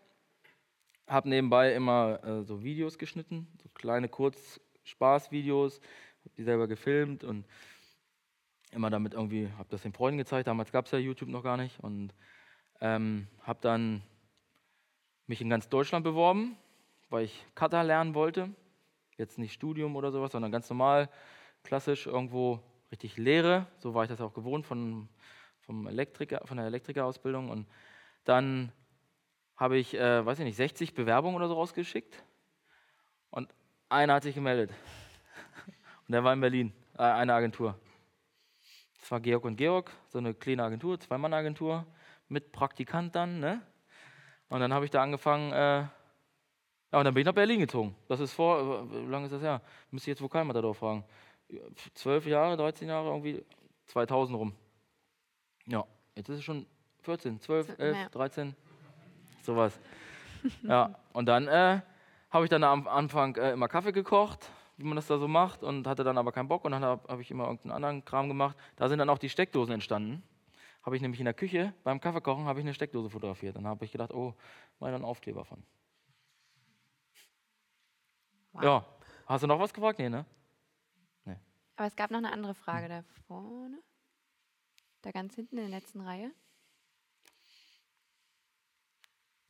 habe 1.07 1.29
nebenbei 1.29 1.75
immer 1.75 2.19
äh, 2.25 2.43
so 2.43 2.65
Videos 2.65 2.99
geschnitten, 2.99 3.47
so 3.63 3.69
kleine 3.69 4.09
Kurz-Spaßvideos, 4.09 5.77
habe 6.25 6.35
die 6.37 6.43
selber 6.43 6.67
gefilmt 6.67 7.23
und 7.23 7.47
immer 8.73 8.91
damit 8.91 9.15
irgendwie, 9.15 9.49
habe 9.57 9.69
das 9.71 9.83
den 9.83 9.93
Freunden 9.93 10.19
gezeigt. 10.19 10.49
Damals 10.49 10.73
gab 10.73 10.87
es 10.87 10.91
ja 10.91 10.99
YouTube 10.99 11.29
noch 11.29 11.45
gar 11.45 11.57
nicht 11.57 11.79
und 11.79 12.13
ähm, 12.81 13.27
habe 13.43 13.59
dann 13.63 14.03
mich 15.27 15.41
in 15.41 15.51
ganz 15.51 15.69
Deutschland 15.69 16.05
beworben, 16.05 16.57
weil 17.11 17.25
ich 17.25 17.45
Cutter 17.55 17.85
lernen 17.85 18.15
wollte. 18.15 18.51
Jetzt 19.17 19.39
nicht 19.39 19.53
Studium 19.53 19.97
oder 19.97 20.11
sowas, 20.11 20.33
sondern 20.33 20.53
ganz 20.53 20.69
normal, 20.71 21.09
klassisch 21.65 22.07
irgendwo 22.07 22.61
richtig 22.91 23.17
Lehre. 23.17 23.67
So 23.79 23.95
war 23.95 24.05
ich 24.05 24.11
das 24.11 24.21
auch 24.21 24.33
gewohnt 24.33 24.67
von, 24.67 25.09
vom 25.61 25.87
Elektriker, 25.87 26.43
von 26.47 26.57
der 26.57 26.67
Elektrikerausbildung. 26.67 27.51
Und 27.51 27.67
dann 28.25 28.73
habe 29.57 29.77
ich, 29.77 29.95
äh, 29.95 30.25
weiß 30.25 30.39
ich 30.39 30.45
nicht, 30.45 30.57
60 30.57 30.95
Bewerbungen 30.95 31.37
oder 31.37 31.49
so 31.49 31.55
rausgeschickt. 31.55 32.23
Und 33.31 33.53
einer 33.89 34.15
hat 34.15 34.23
sich 34.23 34.35
gemeldet. 34.35 34.71
Und 36.07 36.13
der 36.13 36.25
war 36.25 36.33
in 36.33 36.41
Berlin, 36.41 36.73
äh, 36.97 37.03
eine 37.03 37.35
Agentur. 37.35 37.79
Das 39.01 39.11
war 39.11 39.21
Georg 39.21 39.45
und 39.45 39.57
Georg, 39.57 39.91
so 40.09 40.19
eine 40.19 40.35
kleine 40.35 40.65
Agentur, 40.65 41.01
Zwei-Mann-Agentur, 41.01 41.87
mit 42.29 42.53
Praktikant 42.53 43.15
dann. 43.15 43.41
Ne? 43.41 43.63
Und 44.49 44.61
dann 44.61 44.73
habe 44.73 44.85
ich 44.85 44.91
da 44.91 45.03
angefangen, 45.03 45.53
äh, 45.53 45.87
ja, 46.91 46.99
und 46.99 47.05
dann 47.05 47.13
bin 47.13 47.21
ich 47.21 47.27
nach 47.27 47.35
Berlin 47.35 47.61
gezogen. 47.61 47.95
Das 48.09 48.21
ist 48.21 48.33
vor, 48.33 48.61
äh, 48.61 49.07
wie 49.07 49.11
lange 49.11 49.27
ist 49.27 49.33
das 49.33 49.43
her? 49.43 49.61
Müsste 49.91 50.11
ich 50.11 50.17
jetzt 50.17 50.23
Vokalmatador 50.23 50.75
fragen. 50.75 51.05
Zwölf 51.95 52.27
Jahre, 52.27 52.57
13 52.57 52.89
Jahre, 52.89 53.09
irgendwie 53.09 53.45
2000 53.87 54.39
rum. 54.39 54.55
Ja, 55.67 55.85
jetzt 56.15 56.29
ist 56.29 56.39
es 56.39 56.45
schon 56.45 56.67
14, 57.03 57.41
12, 57.41 57.79
11, 57.79 57.97
Ja. 57.97 58.09
13, 58.09 58.55
sowas. 59.43 59.79
ja, 60.63 60.95
und 61.13 61.27
dann 61.27 61.47
äh, 61.49 61.81
habe 62.31 62.45
ich 62.45 62.51
dann 62.51 62.65
am 62.65 62.87
Anfang 62.89 63.37
äh, 63.37 63.53
immer 63.53 63.69
Kaffee 63.69 63.93
gekocht, 63.93 64.51
wie 64.77 64.85
man 64.85 64.97
das 64.97 65.07
da 65.07 65.19
so 65.19 65.29
macht, 65.29 65.63
und 65.63 65.87
hatte 65.87 66.05
dann 66.05 66.17
aber 66.17 66.33
keinen 66.33 66.49
Bock 66.49 66.65
und 66.65 66.73
dann 66.73 66.85
habe 66.85 67.07
hab 67.09 67.21
ich 67.21 67.31
immer 67.31 67.45
irgendeinen 67.45 67.73
anderen 67.73 68.05
Kram 68.05 68.29
gemacht. 68.29 68.57
Da 68.77 68.89
sind 68.89 68.99
dann 68.99 69.11
auch 69.11 69.19
die 69.19 69.29
Steckdosen 69.29 69.75
entstanden. 69.75 70.23
Habe 70.89 70.97
ich 70.97 71.03
nämlich 71.03 71.21
in 71.21 71.27
der 71.27 71.35
Küche 71.35 71.75
beim 71.85 72.01
Kaffeekochen 72.01 72.47
habe 72.47 72.61
ich 72.61 72.65
eine 72.65 72.73
Steckdose 72.73 73.11
fotografiert. 73.11 73.55
Dann 73.55 73.67
habe 73.67 73.85
ich 73.85 73.93
gedacht, 73.93 74.11
oh, 74.11 74.35
mal 74.79 74.95
einen 74.95 75.05
Aufkleber 75.05 75.45
von. 75.45 75.63
Wow. 78.53 78.63
Ja, 78.63 78.87
hast 79.27 79.43
du 79.43 79.47
noch 79.49 79.61
was 79.61 79.75
gefragt? 79.75 79.99
Nee, 79.99 80.09
ne? 80.09 80.25
Aber 81.77 81.87
es 81.87 81.95
gab 81.95 82.11
noch 82.11 82.17
eine 82.17 82.33
andere 82.33 82.55
Frage 82.55 82.89
da 82.89 83.03
vorne. 83.27 83.83
Da 85.03 85.11
ganz 85.11 85.35
hinten 85.35 85.59
in 85.59 85.69
der 85.69 85.79
letzten 85.79 86.01
Reihe. 86.01 86.33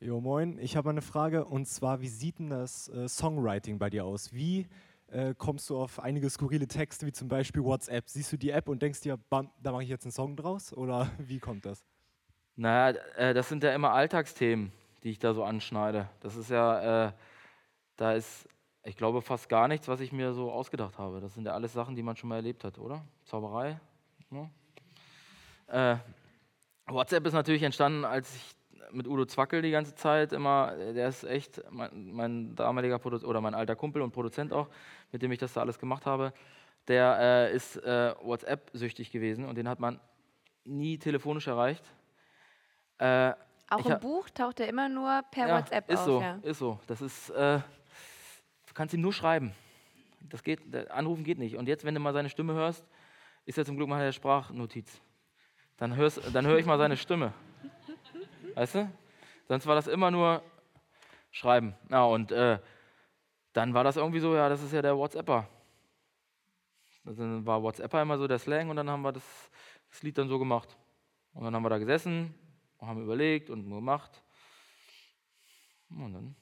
Jo, 0.01 0.21
moin. 0.21 0.59
Ich 0.59 0.77
habe 0.77 0.91
eine 0.91 1.03
Frage 1.03 1.45
und 1.45 1.67
zwar, 1.67 2.01
wie 2.01 2.09
sieht 2.09 2.41
denn 2.41 2.51
das 2.51 2.89
äh, 2.89 3.07
Songwriting 3.09 3.79
bei 3.79 3.91
dir 3.91 4.05
aus? 4.05 4.33
Wie 4.33 4.67
äh, 5.11 5.35
kommst 5.37 5.71
du 5.71 5.77
auf 5.79 6.01
einige 6.01 6.29
skurrile 6.29 6.67
Texte, 6.67 7.07
wie 7.07 7.13
zum 7.13 7.29
Beispiel 7.29 7.63
WhatsApp? 7.65 8.09
Siehst 8.09 8.33
du 8.33 8.37
die 8.37 8.51
App 8.51 8.69
und 8.69 8.83
denkst 8.83 9.01
dir, 9.01 9.17
bam, 9.17 9.51
da 9.63 9.73
mache 9.73 9.83
ich 9.83 9.89
jetzt 9.89 10.05
einen 10.05 10.13
Song 10.13 10.37
draus? 10.37 10.73
Oder 10.73 11.11
wie 11.19 11.39
kommt 11.39 11.65
das? 11.65 11.85
Naja, 12.57 12.99
äh, 13.17 13.35
das 13.35 13.49
sind 13.49 13.63
ja 13.63 13.75
immer 13.75 13.93
Alltagsthemen, 13.93 14.73
die 15.03 15.11
ich 15.11 15.19
da 15.19 15.33
so 15.33 15.45
anschneide. 15.45 16.09
Das 16.21 16.37
ist 16.37 16.51
ja, 16.51 17.07
äh, 17.09 17.13
da 17.97 18.13
ist, 18.13 18.49
ich 18.85 18.97
glaube, 18.97 19.23
fast 19.23 19.49
gar 19.49 19.69
nichts, 19.69 19.89
was 19.89 20.01
ich 20.01 20.13
mir 20.13 20.33
so 20.33 20.51
ausgedacht 20.51 20.99
habe. 20.99 21.21
Das 21.21 21.35
sind 21.35 21.47
ja 21.47 21.53
alles 21.53 21.73
Sachen, 21.73 21.95
die 21.95 22.03
man 22.03 22.17
schon 22.17 22.29
mal 22.29 22.37
erlebt 22.37 22.65
hat, 22.65 22.79
oder? 22.79 23.05
Zauberei. 23.25 23.81
Ne? 24.31 24.51
Äh, 25.69 25.97
WhatsApp 26.87 27.27
ist 27.27 27.33
natürlich 27.33 27.63
entstanden, 27.63 28.05
als 28.05 28.35
ich 28.35 28.58
mit 28.91 29.07
Udo 29.07 29.25
Zwackel 29.27 29.63
die 29.63 29.71
ganze 29.71 29.95
Zeit 29.95 30.33
immer, 30.33 30.75
der 30.77 31.09
ist 31.09 31.25
echt 31.25 31.63
mein, 31.71 32.13
mein 32.13 32.55
damaliger 32.55 32.99
Produ 32.99 33.27
oder 33.27 33.41
mein 33.41 33.55
alter 33.55 33.77
Kumpel 33.77 34.03
und 34.03 34.13
Produzent 34.13 34.53
auch, 34.53 34.69
mit 35.13 35.23
dem 35.23 35.33
ich 35.33 35.39
das 35.39 35.53
da 35.53 35.61
alles 35.61 35.79
gemacht 35.79 36.07
habe. 36.07 36.33
Der 36.87 37.19
äh, 37.21 37.55
ist 37.55 37.77
äh, 37.77 38.15
WhatsApp-süchtig 38.23 39.11
gewesen 39.11 39.45
und 39.45 39.57
den 39.57 39.69
hat 39.69 39.79
man 39.79 40.01
nie 40.65 40.99
telefonisch 40.99 41.47
erreicht. 41.47 41.85
Äh, 42.99 43.33
Auch 43.69 43.87
im 43.87 44.01
Buch 44.01 44.31
taucht 44.31 44.61
er 44.61 44.69
immer 44.69 44.89
nur 44.89 45.23
per 45.31 45.49
ja, 45.49 45.59
WhatsApp 45.59 45.91
ist 45.91 46.01
auf. 46.01 46.05
so, 46.07 46.21
ja. 46.21 46.39
ist 46.43 46.59
so. 46.59 46.81
Das 46.87 47.01
ist, 47.01 47.31
äh, 47.31 47.59
du 47.59 48.75
kannst 48.75 48.95
ihm 48.95 49.01
nur 49.01 49.13
schreiben. 49.13 49.53
Das 50.29 50.43
geht, 50.43 50.61
der 50.73 50.95
Anrufen 50.95 51.25
geht 51.25 51.39
nicht. 51.39 51.57
Und 51.57 51.69
jetzt, 51.69 51.85
wenn 51.85 51.95
du 51.95 52.01
mal 52.01 52.13
seine 52.13 52.29
Stimme 52.29 52.55
hörst, 52.55 52.85
ist 53.45 53.57
er 53.57 53.65
zum 53.65 53.77
Glück 53.77 53.89
mal 53.89 54.01
eine 54.01 54.13
Sprachnotiz. 54.13 55.01
Dann, 55.77 55.95
hörst, 55.95 56.21
dann 56.35 56.47
höre 56.47 56.59
ich 56.59 56.67
mal 56.67 56.77
seine 56.79 56.97
Stimme. 56.97 57.33
Weißt 58.59 58.75
du? 58.75 58.91
Sonst 59.47 59.67
war 59.67 59.77
das 59.77 59.87
immer 59.87 60.11
nur 60.11 60.43
Schreiben. 61.31 61.77
Ja, 61.91 62.03
und 62.07 62.33
äh, 62.33 62.59
dann 63.53 63.73
war 63.73 63.85
das 63.85 63.97
irgendwie 63.97 64.19
so, 64.19 64.35
ja, 64.35 64.49
das 64.49 64.65
ist 64.65 64.73
ja 64.73 64.83
der 64.83 64.97
WhatsApper. 64.99 65.49
Dann 67.05 67.47
war 67.47 67.63
WhatsApper 67.63 68.03
immer 68.03 68.19
so 68.19 68.27
der 68.27 68.41
Slang 68.41 68.69
und 68.69 68.75
dann 68.75 68.91
haben 68.91 69.03
wir 69.03 69.13
das, 69.13 69.23
das 69.91 70.03
Lied 70.03 70.19
dann 70.19 70.29
so 70.29 70.41
gemacht. 70.41 70.77
Und 71.35 71.45
dann 71.45 71.55
haben 71.55 71.63
wir 71.63 71.71
da 71.71 71.79
gesessen 71.79 72.35
und 72.79 72.89
haben 72.89 73.01
überlegt 73.01 73.49
und 73.49 73.71
gemacht. 73.71 74.25
Und 75.91 76.13
dann, 76.13 76.37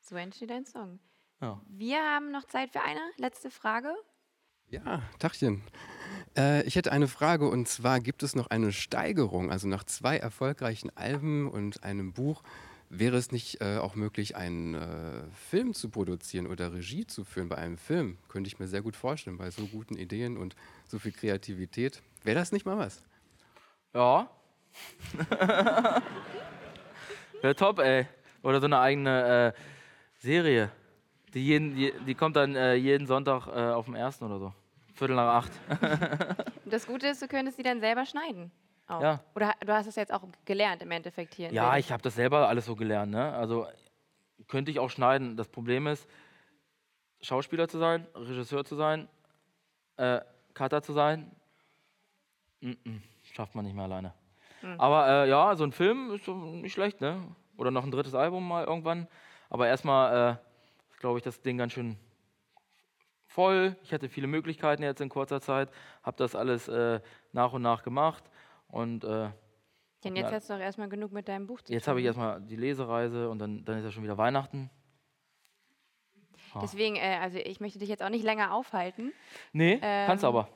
So 0.00 0.16
entsteht 0.16 0.50
ein 0.50 0.64
Song. 0.66 0.98
ja. 1.40 1.60
Wir 1.68 2.02
haben 2.02 2.32
noch 2.32 2.44
Zeit 2.46 2.70
für 2.72 2.80
eine 2.82 3.00
letzte 3.18 3.52
Frage. 3.52 3.94
Ja, 4.68 5.00
Tachchen. 5.20 5.62
Äh, 6.36 6.62
ich 6.64 6.76
hätte 6.76 6.92
eine 6.92 7.08
Frage 7.08 7.48
und 7.48 7.68
zwar 7.68 8.00
gibt 8.00 8.22
es 8.22 8.34
noch 8.34 8.48
eine 8.48 8.72
Steigerung, 8.72 9.50
also 9.50 9.68
nach 9.68 9.84
zwei 9.84 10.16
erfolgreichen 10.16 10.90
Alben 10.96 11.50
und 11.50 11.84
einem 11.84 12.12
Buch. 12.12 12.42
Wäre 12.94 13.16
es 13.16 13.32
nicht 13.32 13.62
äh, 13.62 13.78
auch 13.78 13.94
möglich, 13.94 14.36
einen 14.36 14.74
äh, 14.74 15.22
Film 15.48 15.72
zu 15.72 15.88
produzieren 15.88 16.46
oder 16.46 16.74
Regie 16.74 17.06
zu 17.06 17.24
führen 17.24 17.48
bei 17.48 17.56
einem 17.56 17.78
Film? 17.78 18.18
Könnte 18.28 18.48
ich 18.48 18.58
mir 18.58 18.68
sehr 18.68 18.82
gut 18.82 18.96
vorstellen, 18.96 19.38
bei 19.38 19.50
so 19.50 19.66
guten 19.66 19.96
Ideen 19.96 20.36
und 20.36 20.56
so 20.86 20.98
viel 20.98 21.12
Kreativität. 21.12 22.02
Wäre 22.22 22.38
das 22.38 22.52
nicht 22.52 22.66
mal 22.66 22.76
was? 22.76 23.02
Ja. 23.94 24.28
Wäre 27.40 27.54
top, 27.54 27.78
ey. 27.78 28.06
Oder 28.42 28.60
so 28.60 28.66
eine 28.66 28.78
eigene 28.78 29.54
äh, 29.54 29.60
Serie. 30.18 30.70
Die, 31.32 31.46
jeden, 31.46 31.74
je, 31.74 31.94
die 32.06 32.14
kommt 32.14 32.36
dann 32.36 32.54
äh, 32.56 32.74
jeden 32.74 33.06
Sonntag 33.06 33.48
auf 33.48 33.86
dem 33.86 33.94
ersten 33.94 34.26
oder 34.26 34.38
so. 34.38 34.52
Viertel 35.02 35.16
nach 35.16 35.34
acht. 35.34 35.52
Das 36.64 36.86
Gute 36.86 37.08
ist, 37.08 37.20
du 37.20 37.28
könntest 37.28 37.58
die 37.58 37.62
dann 37.62 37.80
selber 37.80 38.06
schneiden. 38.06 38.50
Auch. 38.86 39.02
Ja. 39.02 39.20
Oder 39.34 39.52
du 39.60 39.74
hast 39.74 39.86
es 39.86 39.96
jetzt 39.96 40.10
auch 40.10 40.22
gelernt 40.46 40.80
im 40.80 40.90
Endeffekt 40.90 41.34
hier. 41.34 41.52
Ja, 41.52 41.76
ich 41.76 41.92
habe 41.92 42.02
das 42.02 42.14
selber 42.14 42.48
alles 42.48 42.64
so 42.64 42.76
gelernt. 42.76 43.12
Ne? 43.12 43.30
Also 43.34 43.66
könnte 44.48 44.70
ich 44.70 44.78
auch 44.78 44.88
schneiden. 44.88 45.36
Das 45.36 45.48
Problem 45.48 45.86
ist, 45.86 46.08
Schauspieler 47.20 47.68
zu 47.68 47.78
sein, 47.78 48.06
Regisseur 48.14 48.64
zu 48.64 48.74
sein, 48.74 49.08
äh, 49.96 50.20
Cutter 50.54 50.82
zu 50.82 50.94
sein, 50.94 51.30
mm 52.60 52.70
-mm, 52.70 53.00
schafft 53.34 53.54
man 53.54 53.66
nicht 53.66 53.74
mehr 53.74 53.84
alleine. 53.84 54.14
Aber 54.78 55.08
äh, 55.08 55.28
ja, 55.28 55.54
so 55.56 55.64
ein 55.64 55.72
Film 55.72 56.12
ist 56.14 56.26
nicht 56.28 56.72
schlecht, 56.72 57.00
ne? 57.00 57.20
Oder 57.58 57.70
noch 57.70 57.84
ein 57.84 57.90
drittes 57.90 58.14
Album 58.14 58.48
mal 58.48 58.64
irgendwann. 58.64 59.08
Aber 59.50 59.66
erstmal, 59.66 60.32
äh, 60.32 61.00
glaube 61.00 61.18
ich, 61.18 61.24
das 61.24 61.42
Ding 61.42 61.58
ganz 61.58 61.72
schön 61.72 61.98
voll. 63.34 63.76
Ich 63.82 63.92
hatte 63.92 64.08
viele 64.08 64.26
Möglichkeiten 64.26 64.82
jetzt 64.82 65.00
in 65.00 65.08
kurzer 65.08 65.40
Zeit, 65.40 65.70
habe 66.02 66.16
das 66.16 66.34
alles 66.34 66.68
äh, 66.68 67.00
nach 67.32 67.52
und 67.52 67.62
nach 67.62 67.82
gemacht 67.82 68.24
und 68.68 69.04
äh, 69.04 69.30
und 70.04 70.16
jetzt 70.16 70.30
Ja. 70.30 70.36
hast 70.36 70.50
du 70.50 70.54
doch 70.54 70.60
erstmal 70.60 70.88
genug 70.88 71.12
mit 71.12 71.28
deinem 71.28 71.46
Buch 71.46 71.62
zu 71.62 71.72
Jetzt 71.72 71.84
tun. 71.84 71.90
habe 71.90 72.00
ich 72.00 72.06
erstmal 72.06 72.40
die 72.40 72.56
Lesereise 72.56 73.30
und 73.30 73.38
dann, 73.38 73.64
dann 73.64 73.78
ist 73.78 73.84
ja 73.84 73.92
schon 73.92 74.02
wieder 74.02 74.18
Weihnachten. 74.18 74.68
Deswegen, 76.60 76.96
äh, 76.96 77.18
also 77.20 77.38
ich 77.38 77.60
möchte 77.60 77.78
dich 77.78 77.88
jetzt 77.88 78.02
auch 78.02 78.08
nicht 78.08 78.24
länger 78.24 78.52
aufhalten. 78.52 79.12
Nee, 79.52 79.78
kannst 79.80 80.24
Ähm, 80.24 80.28
aber. 80.28 80.48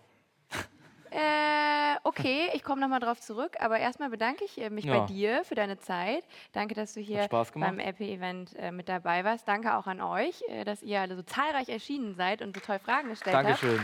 Äh, 1.10 1.75
okay, 2.06 2.50
ich 2.54 2.62
komme 2.62 2.80
nochmal 2.80 3.00
drauf 3.00 3.20
zurück, 3.20 3.56
aber 3.60 3.78
erstmal 3.78 4.10
bedanke 4.10 4.44
ich 4.44 4.60
äh, 4.60 4.70
mich 4.70 4.86
bei 4.86 4.96
Ja. 4.96 5.06
dir 5.06 5.44
für 5.44 5.54
deine 5.54 5.78
Zeit. 5.78 6.24
Danke, 6.52 6.74
dass 6.74 6.94
du 6.94 7.00
hier 7.00 7.28
beim 7.54 7.78
LP-Event 7.78 8.54
äh, 8.56 8.70
mit 8.70 8.88
dabei 8.88 9.24
warst. 9.24 9.46
Danke 9.48 9.76
auch 9.76 9.86
an 9.86 10.00
euch, 10.00 10.42
äh, 10.48 10.64
dass 10.64 10.82
ihr 10.82 11.00
alle 11.00 11.16
so 11.16 11.22
zahlreich 11.22 11.68
erschienen 11.68 12.14
seid 12.14 12.42
und 12.42 12.54
so 12.56 12.60
toll 12.60 12.78
Fragen 12.78 13.08
gestellt 13.08 13.34
habt. 13.36 13.46
Dankeschön. 13.46 13.82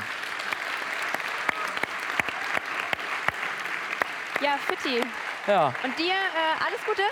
Ja, 4.40 4.56
Fitti. 4.58 5.00
Ja, 5.46 5.72
Und 5.84 5.98
dir 5.98 6.12
äh, 6.12 6.64
alles 6.66 6.84
Gute 6.84 7.02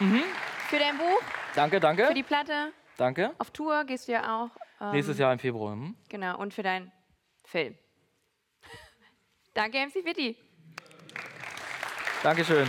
Mhm. 0.00 0.22
für 0.68 0.78
dein 0.78 0.96
Buch, 0.96 1.20
danke, 1.54 1.76
für 1.76 1.80
danke. 1.80 2.14
die 2.14 2.22
Platte. 2.22 2.72
Danke. 2.96 3.34
Auf 3.38 3.50
Tour 3.50 3.84
gehst 3.84 4.06
du 4.08 4.12
ja 4.12 4.42
auch. 4.44 4.50
ähm, 4.80 4.92
Nächstes 4.92 5.18
Jahr 5.18 5.32
im 5.32 5.38
Februar. 5.38 5.72
Hm? 5.72 5.96
Genau, 6.08 6.38
und 6.38 6.54
für 6.54 6.62
deinen 6.62 6.92
Film. 7.44 7.76
Danke, 9.54 9.78
MC 9.78 10.02
Fitti. 10.04 10.36
Dankeschön. 12.22 12.68